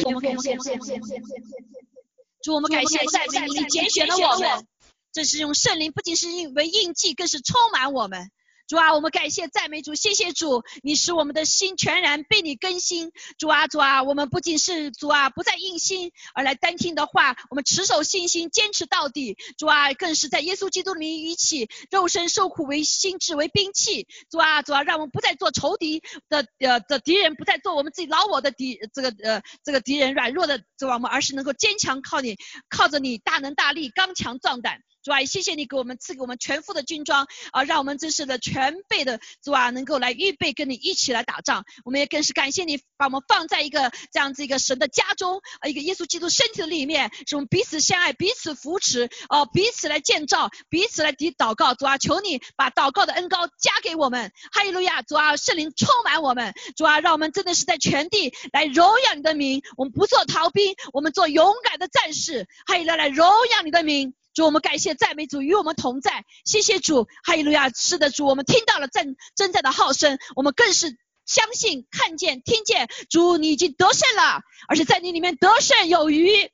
[2.42, 4.66] 主，我们感谢在美你拣选了我们，
[5.12, 8.30] 这是用圣灵，不仅是因为印记，更是充满我们。
[8.68, 13.12] 主啊，我们感谢赞美主，谢谢主，你使我们的心全然被你更新。
[13.38, 19.38] 主啊，主啊，我们不仅是主啊，不再硬心而来单听的话，我们持守信心，坚持到底。
[19.60, 24.08] 主啊，更是在耶稣基督里面一起肉身受苦为心智为兵器。
[24.32, 32.36] 主啊，主啊，让我们不再做仇敌的呃的敌人，不再做我们自己老我的敌这个呃这个敌人软弱的主啊，我们而是能够坚强靠你，
[32.68, 34.80] 靠着你大能大力刚强壮胆。
[35.04, 41.66] 主啊，谢谢你给我们赐给我们全副的军装啊，让我们真是的全全备的主啊，能够来预备跟你一起来打仗。
[41.84, 51.76] 我们也更是感谢你把我们放在一个这样子一个神的家中啊，一个耶稣基督身体的里面，是我们彼此相爱，彼此扶持哦，彼此来建造，彼此来祷祷告。
[51.76, 54.32] 主啊，求你把祷告的恩高加给我们。
[54.54, 55.02] 哈利路亚！
[55.02, 56.54] 主啊，圣灵充满我们。
[56.78, 59.62] 主啊，让我们真的是在全地来荣耀你的名。
[59.76, 62.48] 我们不做逃兵，我们做勇敢的战士。
[62.68, 62.96] 哈利路亚！
[62.96, 64.14] 来荣耀你的名。
[64.36, 67.70] 主，我们感谢赞美主与我们同在，谢谢主，哈利路亚！
[67.70, 76.52] 是的，主，我们听到了真真在的号声，我们更是相信、看见、听见，主你已经得胜了，而且在你里面得胜有余。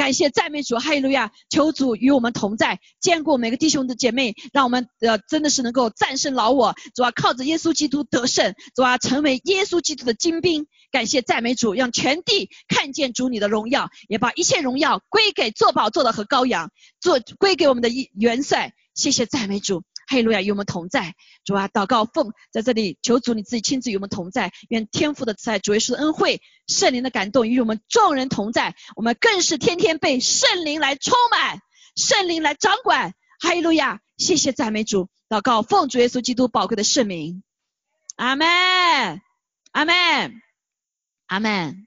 [0.00, 1.30] 感谢赞美主，哈利路亚！
[1.50, 10.66] 求主与我们同在，坚固每个弟兄的姐妹，让我们呃真的是能够战胜老我，主啊，靠着耶稣基督得胜，主啊，成为耶稣基督的精兵。
[10.90, 18.72] 感谢赞美主，让全地看见主你的荣耀，也把一切荣耀归给做宝座的和羔羊，做归给我们的一元帅。
[18.94, 21.14] 谢谢赞美主，哈利路亚与我们同在。
[21.44, 28.74] 主啊，祷告奉在这里求主你自己亲自与我们同在，愿天父的慈爱、主耶稣的恩惠、圣灵的感动与我们众人同在。
[28.96, 31.60] 我们更是天天被圣灵来充满，
[31.94, 33.14] 圣灵来掌管。
[33.38, 37.44] 哈利路亚，谢谢赞美主，祷告奉主耶稣基督宝贵的圣名，
[38.16, 38.48] 阿门，
[39.70, 39.94] 阿门。
[41.28, 41.78] 阿门。